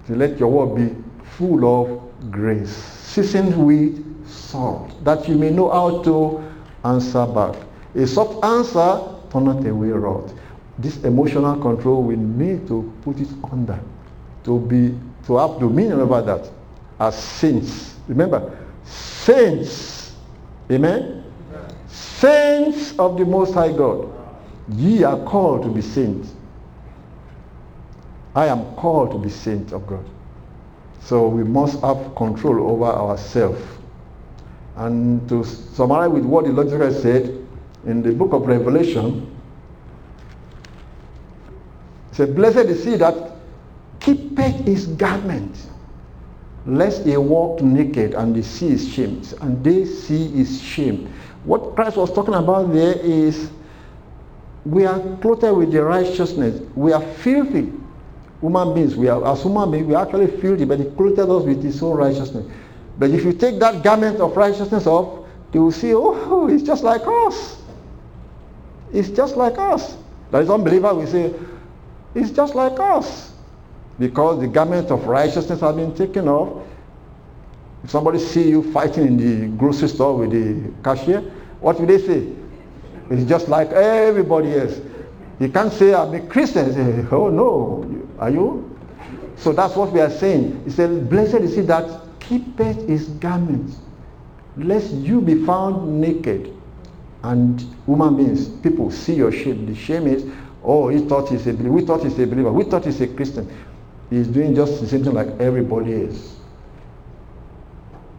to 0.07 0.17
let 0.17 0.39
your 0.39 0.49
word 0.51 0.77
be 0.77 1.03
full 1.25 1.65
of 1.65 2.31
grace, 2.31 2.71
seasoned 2.75 3.55
with 3.65 4.27
salt, 4.27 5.05
that 5.05 5.29
you 5.29 5.37
may 5.37 5.51
know 5.51 5.71
how 5.71 6.03
to 6.03 6.43
answer 6.85 7.27
back. 7.27 7.55
A 7.95 8.07
soft 8.07 8.45
answer 8.45 9.01
turneth 9.31 9.67
away 9.67 9.89
wrath. 9.89 10.33
This 10.79 11.03
emotional 11.05 11.61
control, 11.61 12.03
we 12.03 12.17
need 12.17 12.67
to 12.69 12.93
put 13.03 13.21
it 13.21 13.29
under, 13.51 13.79
to 14.45 14.59
be 14.61 14.99
to 15.27 15.37
have 15.37 15.61
dominion 15.61 16.01
over 16.01 16.23
that 16.23 16.51
as 16.99 17.17
saints. 17.21 17.97
Remember, 18.09 18.59
saints. 18.85 20.15
Amen? 20.71 21.25
Saints 21.89 22.99
of 22.99 23.19
the 23.19 23.25
Most 23.25 23.55
High 23.55 23.73
God. 23.73 24.13
Ye 24.71 25.03
are 25.03 25.19
called 25.25 25.63
to 25.65 25.69
be 25.69 25.83
saints. 25.83 26.33
I 28.35 28.47
am 28.47 28.75
called 28.77 29.11
to 29.13 29.19
be 29.19 29.29
saint 29.29 29.73
of 29.73 29.87
God. 29.87 30.05
So 31.03 31.29
we 31.29 31.45
must 31.45 31.81
have 31.81 32.15
control 32.15 32.71
over 32.71 32.87
ourselves. 32.87 33.61
And 34.77 35.29
to 35.29 35.45
summarize 35.45 36.11
with 36.11 36.25
what 36.25 36.45
the 36.47 36.53
Lord 36.53 36.71
said 36.95 37.47
in 37.85 38.03
the 38.03 38.13
book 38.13 38.33
of 38.33 38.47
Revelation, 38.47 39.22
he 42.17 42.25
Blessed 42.25 42.69
is 42.71 42.85
he 42.85 42.97
that 42.97 43.33
keepeth 44.01 44.67
his 44.67 44.87
garment, 44.87 45.57
lest 46.67 47.05
he 47.05 47.17
walk 47.17 47.63
naked 47.63 48.15
and 48.15 48.35
they 48.35 48.43
see 48.43 48.71
his 48.71 48.89
shame. 48.89 49.23
And 49.41 49.63
they 49.65 49.85
see 49.85 50.29
his 50.29 50.61
shame. 50.61 51.13
What 51.45 51.75
Christ 51.75 51.97
was 51.97 52.13
talking 52.13 52.35
about 52.35 52.73
there 52.73 52.95
is 52.99 53.51
we 54.65 54.87
are 54.87 55.01
clothed 55.21 55.57
with 55.57 55.73
the 55.73 55.83
righteousness. 55.83 56.61
We 56.75 56.93
are 56.93 57.01
filthy 57.01 57.73
human 58.43 58.75
beings. 58.75 58.97
We 58.97 59.09
are 59.09 59.25
as 59.27 59.43
human 59.43 59.71
beings, 59.71 59.87
we 59.87 59.95
are 59.95 60.05
actually 60.05 60.27
filthy, 60.27 60.65
but 60.65 60.79
he 60.81 60.85
clothed 60.91 61.19
us 61.21 61.45
with 61.45 61.63
his 61.63 61.83
own 61.83 61.97
righteousness. 61.97 62.45
But 62.99 63.11
if 63.11 63.25
you 63.25 63.33
take 63.33 63.59
that 63.61 63.83
garment 63.83 64.21
of 64.21 64.37
righteousness 64.37 64.87
off, 64.87 65.27
you 65.53 65.63
will 65.65 65.73
see, 65.73 65.95
oh, 65.95 66.49
it's 66.49 66.63
just 66.63 66.83
like 66.83 67.03
us. 67.07 67.63
It's 68.93 69.09
just 69.09 69.37
like 69.37 69.57
us. 69.59 69.97
That 70.31 70.43
is 70.43 70.51
unbeliever 70.51 70.95
We 70.95 71.07
say, 71.07 71.33
it's 72.15 72.31
just 72.31 72.55
like 72.55 72.79
us. 72.79 73.33
Because 73.99 74.41
the 74.41 74.49
garment 74.49 74.91
of 74.91 75.07
righteousness 75.07 75.61
has 75.61 75.77
been 75.77 75.95
taken 75.95 76.29
off. 76.29 76.67
If 77.85 77.91
somebody 77.91 78.19
see 78.19 78.49
you 78.49 78.73
fighting 78.73 79.07
in 79.07 79.17
the 79.17 79.49
grocery 79.57 79.89
store 79.89 80.17
with 80.17 80.31
the 80.31 80.73
cashier, 80.83 81.21
what 81.61 81.79
will 81.79 81.87
they 81.87 81.99
say? 81.99 82.29
It's 83.11 83.29
just 83.29 83.49
like 83.49 83.69
everybody 83.71 84.55
else. 84.55 84.81
You 85.41 85.49
can't 85.49 85.73
say, 85.73 85.95
I'm 85.95 86.15
a 86.15 86.21
Christian. 86.21 86.73
Say, 86.73 87.07
oh 87.11 87.29
no, 87.29 88.07
are 88.19 88.31
you? 88.31 88.69
So 89.37 89.53
that's 89.53 89.75
what 89.75 89.93
we 89.93 90.01
are 90.01 90.11
saying. 90.11 90.63
He 90.65 90.71
said, 90.71 91.11
Blessed 91.11 91.35
is 91.35 91.57
he 91.57 91.63
that 91.63 92.01
keepeth 92.21 92.89
his 92.89 93.09
garments, 93.09 93.77
lest 94.57 94.93
you 94.93 95.21
be 95.21 95.45
found 95.45 96.01
naked. 96.01 96.57
And 97.25 97.61
human 97.87 98.17
beings, 98.17 98.49
people 98.49 98.91
see 98.91 99.15
your 99.15 99.33
shame. 99.33 99.67
The 99.67 99.75
shame 99.75 100.07
is, 100.07 100.25
oh, 100.65 100.89
he 100.89 101.01
thought 101.07 101.29
he's 101.29 101.47
a 101.47 101.53
believer. 101.53 101.73
We 101.73 101.85
thought 101.85 102.03
he's 102.03 102.19
a 102.19 102.27
believer. 102.27 102.53
We 102.53 102.65
thought 102.65 102.85
he's 102.85 103.01
a 103.01 103.09
Christian. 103.09 103.51
He's 104.11 104.29
doing 104.29 104.55
just 104.55 104.81
the 104.81 104.87
same 104.87 105.05
thing 105.05 105.15
like 105.15 105.29
everybody 105.41 105.93
is. 105.93 106.37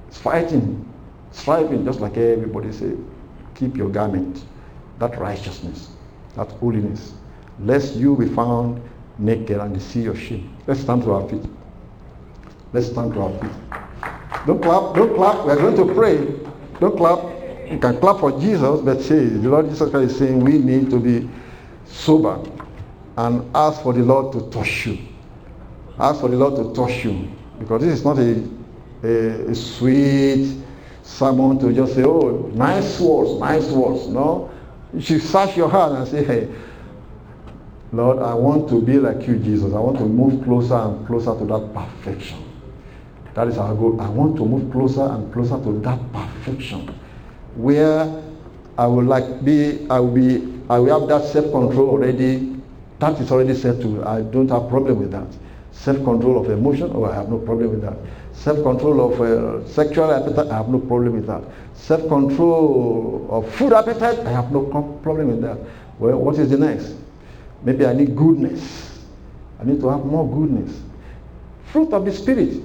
He's 0.08 0.18
fighting, 0.18 0.92
striving 1.32 1.86
just 1.86 2.00
like 2.00 2.18
everybody 2.18 2.72
say. 2.72 2.96
Keep 3.56 3.78
your 3.78 3.90
garment, 3.90 4.44
that 5.00 5.20
righteousness, 5.20 5.90
that 6.36 6.50
holiness, 6.54 7.14
lest 7.60 7.96
you 7.96 8.16
be 8.16 8.28
found 8.28 8.82
naked 9.20 9.58
and 9.58 9.80
see 9.82 10.02
your 10.02 10.16
shame. 10.16 10.58
Let's 10.66 10.82
stand 10.82 11.04
to 11.04 11.14
our 11.14 11.30
feet. 11.30 11.46
Let's 12.74 12.88
stand 12.88 13.14
to 13.14 13.22
our 13.22 13.40
feet. 13.40 13.52
Don't 14.48 14.62
clap, 14.62 14.96
don't 14.96 15.16
clap. 15.16 15.46
We're 15.46 15.56
going 15.56 15.76
to 15.78 15.94
pray. 15.94 16.18
Don't 16.80 16.98
clap. 16.98 17.24
You 17.72 17.78
can 17.80 18.00
clap 18.00 18.20
for 18.20 18.32
Jesus, 18.40 18.82
but 18.82 19.02
say, 19.02 19.26
the 19.26 19.50
Lord 19.50 19.70
Jesus 19.70 19.90
Christ 19.90 20.12
is 20.12 20.18
saying 20.18 20.40
we 20.40 20.58
need 20.58 20.90
to 20.90 21.00
be 21.00 21.30
sober 21.94 22.40
and 23.18 23.56
ask 23.56 23.82
for 23.82 23.94
the 23.94 24.02
Lord 24.02 24.34
to 24.34 24.50
touch 24.50 24.88
you. 24.88 24.98
Ask 26.00 26.22
for 26.22 26.30
the 26.30 26.36
Lord 26.36 26.56
to 26.56 26.74
touch 26.74 27.06
you. 27.06 27.32
Because 27.60 27.82
this 27.82 28.00
is 28.00 28.04
not 28.04 28.18
a, 28.18 28.44
a, 29.04 29.52
a 29.52 29.56
sweet 29.56 30.58
sermon 31.04 31.60
to 31.60 31.72
just 31.74 31.96
say, 31.96 32.04
oh, 32.04 32.50
nice 32.54 33.00
words, 33.00 33.40
nice 33.40 33.70
words. 33.70 34.08
No. 34.08 34.52
You 34.94 35.02
should 35.02 35.22
search 35.22 35.56
your 35.56 35.70
heart 35.70 35.94
and 35.94 36.08
say, 36.08 36.24
hey, 36.24 36.54
Lord, 37.92 38.20
I 38.20 38.34
want 38.34 38.70
to 38.70 38.82
be 38.82 39.00
like 39.00 39.28
you, 39.28 39.38
Jesus. 39.38 39.74
I 39.74 39.80
want 39.80 39.98
to 40.00 40.06
move 40.06 40.44
closer 40.44 40.76
and 40.76 41.06
closer 41.06 41.38
to 41.38 41.46
that 41.46 41.74
perfection. 41.74 42.40
That 43.36 43.48
is 43.48 43.58
our 43.58 43.74
goal. 43.76 44.02
I 44.02 44.10
want 44.10 44.36
to 44.38 44.46
move 44.46 44.72
closer 44.72 45.04
and 45.04 45.32
closer 45.32 45.64
to 45.64 45.80
that 45.82 46.00
perfection. 46.12 46.88
Where 47.56 48.24
I 48.78 48.88
will 48.88 49.04
like 49.04 49.44
be, 49.46 49.88
I 49.90 50.00
will 50.00 50.12
be, 50.14 50.53
I 50.70 50.80
will 50.80 51.00
have 51.00 51.10
that 51.10 51.30
self-control 51.32 51.90
already. 51.90 52.62
That 53.00 53.20
is 53.20 53.32
already 53.32 53.54
set 53.54 53.76
settled. 53.76 54.04
I 54.04 54.22
don't 54.22 54.50
have 54.50 54.70
problem 54.70 55.00
with 55.00 55.12
that. 55.12 55.28
Self-control 55.72 56.46
of 56.46 56.52
emotion, 56.52 56.92
oh, 56.94 57.06
I 57.06 57.16
have 57.16 57.30
no 57.30 57.40
problem 57.40 57.72
with 57.72 57.82
that. 57.82 57.98
Self-control 58.34 59.14
of 59.14 59.22
uh, 59.22 59.68
sexual 59.68 60.12
appetite, 60.12 60.48
I 60.48 60.58
have 60.58 60.70
no 60.70 60.80
problem 60.80 61.14
with 61.14 61.28
that. 61.28 61.44
Self-control 61.74 63.28
of 63.30 63.54
food 63.56 63.74
appetite, 63.74 64.20
I 64.20 64.32
have 64.32 64.52
no 64.52 64.64
problem 65.04 65.28
with 65.28 65.42
that. 65.42 65.58
Well, 66.00 66.18
what 66.20 66.38
is 66.38 66.50
the 66.50 66.58
next? 66.58 66.96
Maybe 67.64 67.86
I 67.86 67.94
need 67.94 68.16
goodness. 68.16 69.00
I 69.60 69.66
need 69.66 69.80
to 69.82 69.90
have 69.90 70.06
more 70.06 70.28
goodness. 70.30 70.80
Fruit 71.72 71.92
of 71.92 72.06
the 72.06 72.12
Spirit. 72.12 72.62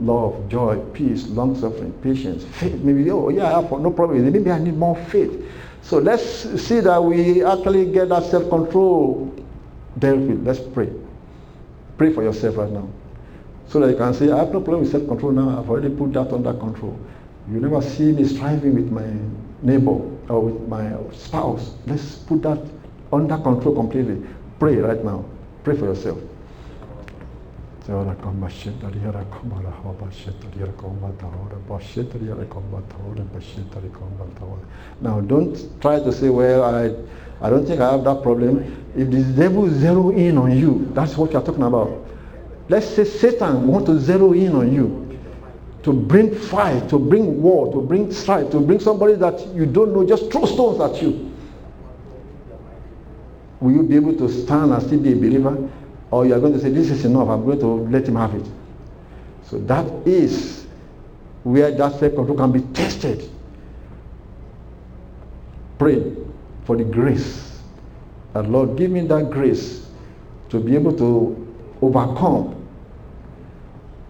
Love, 0.00 0.48
joy, 0.48 0.76
peace, 0.92 1.28
long 1.28 1.58
suffering, 1.58 1.92
patience, 2.02 2.44
faith. 2.44 2.74
Maybe, 2.82 3.10
oh 3.10 3.28
yeah, 3.28 3.46
I 3.46 3.60
have 3.62 3.70
no 3.70 3.90
problem 3.90 4.18
with 4.18 4.26
it. 4.26 4.38
Maybe 4.38 4.50
I 4.50 4.58
need 4.58 4.76
more 4.76 4.96
faith. 4.96 5.44
So 5.82 5.98
let's 5.98 6.22
see 6.62 6.80
that 6.80 7.02
we 7.02 7.42
actually 7.42 7.90
get 7.90 8.10
that 8.10 8.24
self-control 8.24 9.34
dealt 9.98 10.20
with. 10.20 10.46
Let's 10.46 10.60
pray. 10.60 10.92
Pray 11.96 12.12
for 12.12 12.22
yourself 12.22 12.56
right 12.56 12.70
now. 12.70 12.88
So 13.68 13.80
that 13.80 13.90
you 13.90 13.96
can 13.96 14.14
say, 14.14 14.30
I 14.30 14.38
have 14.38 14.52
no 14.52 14.60
problem 14.60 14.80
with 14.80 14.90
self-control 14.90 15.32
now. 15.32 15.58
I've 15.58 15.68
already 15.68 15.94
put 15.94 16.12
that 16.12 16.32
under 16.32 16.52
control. 16.54 16.98
You 17.50 17.60
never 17.60 17.80
see 17.80 18.12
me 18.12 18.24
striving 18.24 18.74
with 18.74 18.90
my 18.90 19.06
neighbor 19.62 20.00
or 20.28 20.40
with 20.40 20.68
my 20.68 20.92
spouse. 21.12 21.74
Let's 21.86 22.16
put 22.16 22.42
that 22.42 22.62
under 23.12 23.38
control 23.38 23.74
completely. 23.74 24.22
Pray 24.58 24.76
right 24.76 25.02
now. 25.04 25.24
Pray 25.64 25.76
for 25.76 25.86
yourself. 25.86 26.18
Now 35.00 35.20
don't 35.20 35.80
try 35.80 35.98
to 35.98 36.12
say, 36.12 36.28
well, 36.28 36.62
I, 36.64 36.92
I 37.40 37.50
don't 37.50 37.66
think 37.66 37.80
I 37.80 37.92
have 37.92 38.04
that 38.04 38.22
problem. 38.22 38.62
If 38.96 39.10
the 39.10 39.22
devil 39.22 39.68
zero 39.70 40.10
in 40.10 40.36
on 40.36 40.56
you, 40.56 40.90
that's 40.92 41.16
what 41.16 41.32
you're 41.32 41.42
talking 41.42 41.62
about. 41.62 42.04
Let's 42.68 42.86
say 42.86 43.04
Satan 43.04 43.66
want 43.66 43.86
to 43.86 43.98
zero 43.98 44.32
in 44.32 44.54
on 44.54 44.72
you. 44.72 45.08
to 45.82 45.92
bring 45.92 46.34
fight, 46.34 46.88
to 46.90 46.98
bring 46.98 47.40
war, 47.42 47.72
to 47.72 47.80
bring 47.80 48.12
strife, 48.12 48.50
to 48.50 48.60
bring 48.60 48.78
somebody 48.80 49.14
that 49.14 49.40
you 49.54 49.64
don't 49.64 49.94
know, 49.94 50.06
just 50.06 50.30
throw 50.30 50.44
stones 50.44 50.80
at 50.80 51.00
you. 51.02 51.34
Will 53.60 53.72
you 53.72 53.82
be 53.82 53.96
able 53.96 54.14
to 54.16 54.28
stand 54.28 54.72
and 54.72 54.82
still 54.82 55.00
be 55.00 55.12
a 55.12 55.16
believer? 55.16 55.70
Or 56.10 56.26
you 56.26 56.34
are 56.34 56.40
going 56.40 56.54
to 56.54 56.60
say, 56.60 56.70
This 56.70 56.90
is 56.90 57.04
enough, 57.04 57.28
I'm 57.28 57.44
going 57.44 57.60
to 57.60 57.66
let 57.66 58.06
him 58.08 58.16
have 58.16 58.34
it. 58.34 58.46
So 59.44 59.58
that 59.60 59.86
is 60.06 60.66
where 61.42 61.70
that 61.70 61.98
self 61.98 62.14
control 62.14 62.36
can 62.36 62.52
be 62.52 62.60
tested. 62.72 63.28
Pray 65.78 66.14
for 66.64 66.76
the 66.76 66.84
grace. 66.84 67.60
And 68.34 68.52
Lord, 68.52 68.76
give 68.76 68.90
me 68.90 69.00
that 69.06 69.30
grace 69.30 69.86
to 70.50 70.60
be 70.60 70.74
able 70.74 70.96
to 70.98 71.54
overcome 71.80 72.54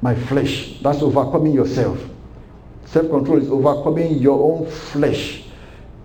my 0.01 0.15
flesh. 0.15 0.79
That's 0.81 1.03
overcoming 1.03 1.53
yourself. 1.53 1.99
Self 2.87 3.11
control 3.11 3.39
is 3.39 3.49
overcoming 3.49 4.19
your 4.19 4.41
own 4.41 4.71
flesh 4.71 5.45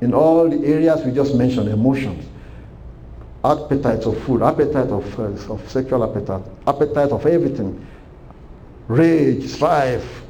in 0.02 0.14
all 0.14 0.50
the 0.50 0.66
areas 0.66 1.04
we 1.06 1.12
just 1.12 1.36
mentioned 1.36 1.70
emotions, 1.70 2.26
appetite 3.44 4.06
of 4.06 4.18
food, 4.24 4.42
appetite 4.42 4.90
of, 4.90 5.20
uh, 5.20 5.54
of 5.54 5.70
sexual 5.70 6.04
appetite, 6.04 6.44
appetite 6.66 7.10
of 7.10 7.26
everything, 7.26 7.86
rage, 8.88 9.48
strife. 9.48 10.22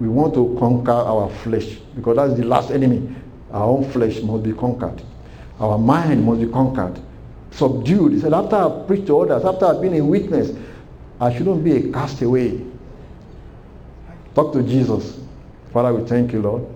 We 0.00 0.08
want 0.08 0.34
to 0.34 0.56
conquer 0.58 0.92
our 0.92 1.30
flesh 1.30 1.76
because 1.94 2.16
that's 2.16 2.34
the 2.34 2.44
last 2.44 2.70
enemy. 2.70 3.14
Our 3.52 3.64
own 3.64 3.90
flesh 3.90 4.20
must 4.20 4.42
be 4.42 4.52
conquered. 4.52 5.02
Our 5.60 5.78
mind 5.78 6.24
must 6.24 6.40
be 6.40 6.48
conquered, 6.48 7.00
subdued. 7.52 8.12
He 8.12 8.20
said, 8.20 8.34
after 8.34 8.56
I've 8.56 8.86
preached 8.86 9.06
to 9.06 9.20
others, 9.20 9.44
after 9.44 9.66
I've 9.66 9.80
been 9.80 9.94
a 9.94 10.04
witness, 10.04 10.50
I 11.20 11.32
shouldn't 11.32 11.62
be 11.62 11.76
a 11.76 11.92
castaway. 11.92 12.60
Talk 14.34 14.52
to 14.54 14.62
Jesus. 14.62 15.20
Father, 15.72 15.94
we 15.94 16.06
thank 16.06 16.32
you, 16.32 16.42
Lord. 16.42 16.66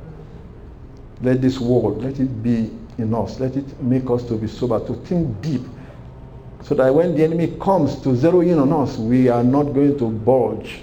Let 1.21 1.43
this 1.43 1.59
world, 1.59 2.03
let 2.03 2.21
it 2.21 2.43
be 2.43 2.71
in 2.99 3.15
us. 3.15 3.41
Let 3.41 3.57
it 3.57 3.81
make 3.81 4.11
us 4.11 4.25
to 4.25 4.35
be 4.35 4.47
sober, 4.47 4.85
to 4.87 4.95
think 5.07 5.41
deep. 5.41 5.63
So 6.63 6.75
that 6.75 6.95
when 6.95 7.17
the 7.17 7.25
enemy 7.25 7.57
comes 7.61 8.01
to 8.03 8.15
zero 8.15 8.41
in 8.41 8.59
on 8.59 8.73
us, 8.73 8.99
we 8.99 9.29
are 9.29 9.45
not 9.45 9.73
going 9.73 9.97
to 9.99 10.11
budge 10.11 10.83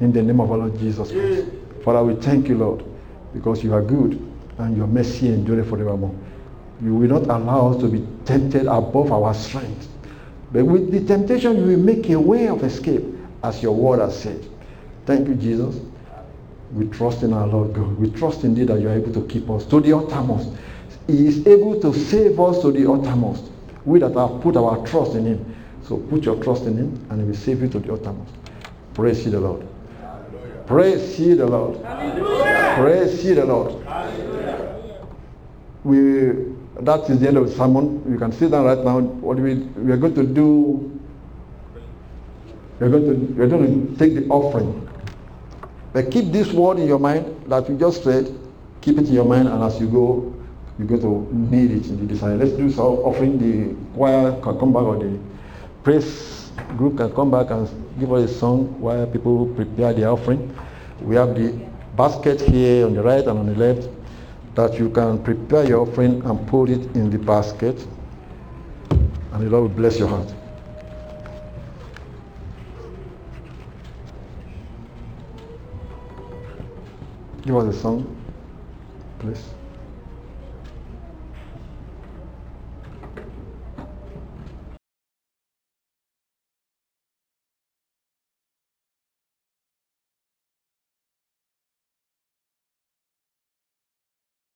in 0.00 0.12
the 0.12 0.22
name 0.22 0.40
of 0.40 0.50
our 0.50 0.58
Lord 0.58 0.78
Jesus 0.78 1.10
Christ. 1.10 1.48
Father, 1.82 2.04
we 2.04 2.14
thank 2.20 2.48
you, 2.48 2.58
Lord, 2.58 2.84
because 3.32 3.64
you 3.64 3.72
are 3.72 3.82
good 3.82 4.20
and 4.58 4.76
your 4.76 4.86
mercy 4.86 5.28
endures 5.28 5.68
forevermore. 5.68 6.14
You 6.82 6.94
will 6.94 7.08
not 7.08 7.24
allow 7.24 7.70
us 7.72 7.80
to 7.80 7.88
be 7.88 8.06
tempted 8.24 8.66
above 8.66 9.10
our 9.10 9.32
strength. 9.32 9.88
But 10.52 10.64
with 10.66 10.92
the 10.92 11.04
temptation, 11.04 11.56
you 11.56 11.76
will 11.76 11.78
make 11.78 12.08
a 12.10 12.20
way 12.20 12.48
of 12.48 12.62
escape, 12.62 13.04
as 13.42 13.62
your 13.62 13.74
word 13.74 14.00
has 14.00 14.20
said. 14.20 14.46
Thank 15.06 15.28
you, 15.28 15.34
Jesus. 15.34 15.80
We 16.72 16.86
trust 16.88 17.22
in 17.22 17.32
our 17.32 17.46
Lord 17.46 17.72
God. 17.72 17.98
We 17.98 18.10
trust 18.10 18.44
indeed 18.44 18.68
that 18.68 18.80
you 18.80 18.88
are 18.88 18.94
able 18.94 19.12
to 19.14 19.26
keep 19.26 19.48
us 19.48 19.64
to 19.66 19.80
the 19.80 19.96
uttermost. 19.96 20.50
He 21.06 21.26
is 21.26 21.46
able 21.46 21.80
to 21.80 21.92
save 21.92 22.38
us 22.40 22.60
to 22.62 22.72
the 22.72 22.90
uttermost. 22.90 23.44
We 23.84 24.00
that 24.00 24.14
have 24.14 24.40
put 24.40 24.56
our 24.56 24.84
trust 24.86 25.14
in 25.14 25.24
him. 25.24 25.56
So 25.84 25.98
put 25.98 26.24
your 26.24 26.42
trust 26.42 26.64
in 26.64 26.76
him 26.76 27.06
and 27.10 27.20
he 27.20 27.26
will 27.26 27.36
save 27.36 27.62
you 27.62 27.68
to 27.68 27.78
the 27.78 27.92
uttermost. 27.92 28.32
Praise 28.94 29.24
ye 29.24 29.30
the 29.30 29.40
Lord. 29.40 29.66
Praise 30.66 31.20
ye 31.20 31.34
the 31.34 31.46
Lord. 31.46 31.84
Hallelujah. 31.84 32.74
Praise 32.76 33.24
ye 33.24 33.34
the 33.34 33.44
Lord. 33.44 33.84
Hallelujah. 33.84 35.06
We 35.84 36.56
that 36.80 37.08
is 37.08 37.20
the 37.20 37.28
end 37.28 37.36
of 37.36 37.48
the 37.48 37.54
sermon. 37.54 38.02
You 38.10 38.18
can 38.18 38.32
sit 38.32 38.50
down 38.50 38.64
right 38.64 38.78
now. 38.78 39.00
What 39.00 39.38
we 39.38 39.54
we 39.54 39.92
are 39.92 39.96
going 39.96 40.14
to 40.14 40.24
do. 40.24 40.90
We're 42.80 42.90
going 42.90 43.04
to 43.04 43.34
we're 43.34 43.48
going 43.48 43.94
to 43.94 43.96
take 43.96 44.14
the 44.14 44.26
offering. 44.28 44.88
But 45.92 46.10
keep 46.10 46.32
this 46.32 46.52
word 46.52 46.78
in 46.78 46.86
your 46.86 46.98
mind 46.98 47.44
that 47.46 47.70
we 47.70 47.78
just 47.78 48.02
said. 48.02 48.36
Keep 48.82 48.98
it 48.98 49.08
in 49.08 49.14
your 49.14 49.24
mind, 49.24 49.48
and 49.48 49.62
as 49.62 49.80
you 49.80 49.88
go, 49.88 50.34
you're 50.78 50.88
going 50.88 51.00
to 51.00 51.34
need 51.34 51.70
it 51.70 51.86
in 51.86 51.98
the 51.98 52.06
design. 52.06 52.38
Let's 52.38 52.52
do 52.52 52.70
some 52.70 52.84
offering. 52.84 53.38
The 53.38 53.74
choir 53.94 54.32
can 54.40 54.58
come 54.58 54.72
back, 54.72 54.82
or 54.82 54.98
the 54.98 55.18
praise 55.82 56.50
group 56.76 56.98
can 56.98 57.14
come 57.14 57.30
back 57.30 57.50
and 57.50 57.68
give 57.98 58.12
us 58.12 58.30
a 58.30 58.34
song 58.34 58.78
while 58.80 59.06
people 59.06 59.46
prepare 59.54 59.94
the 59.94 60.04
offering. 60.04 60.54
We 61.00 61.16
have 61.16 61.34
the 61.34 61.52
basket 61.96 62.40
here 62.40 62.86
on 62.86 62.94
the 62.94 63.02
right 63.02 63.26
and 63.26 63.38
on 63.38 63.46
the 63.46 63.54
left 63.54 63.88
that 64.54 64.78
you 64.78 64.90
can 64.90 65.22
prepare 65.22 65.64
your 65.64 65.80
offering 65.86 66.22
and 66.24 66.46
put 66.48 66.70
it 66.70 66.94
in 66.94 67.10
the 67.10 67.18
basket. 67.18 67.86
And 69.32 69.46
the 69.46 69.50
Lord 69.50 69.70
will 69.70 69.76
bless 69.76 69.98
your 69.98 70.08
heart. 70.08 70.32
Give 77.42 77.56
us 77.56 77.76
a 77.76 77.78
song, 77.78 78.16
please. 79.20 79.55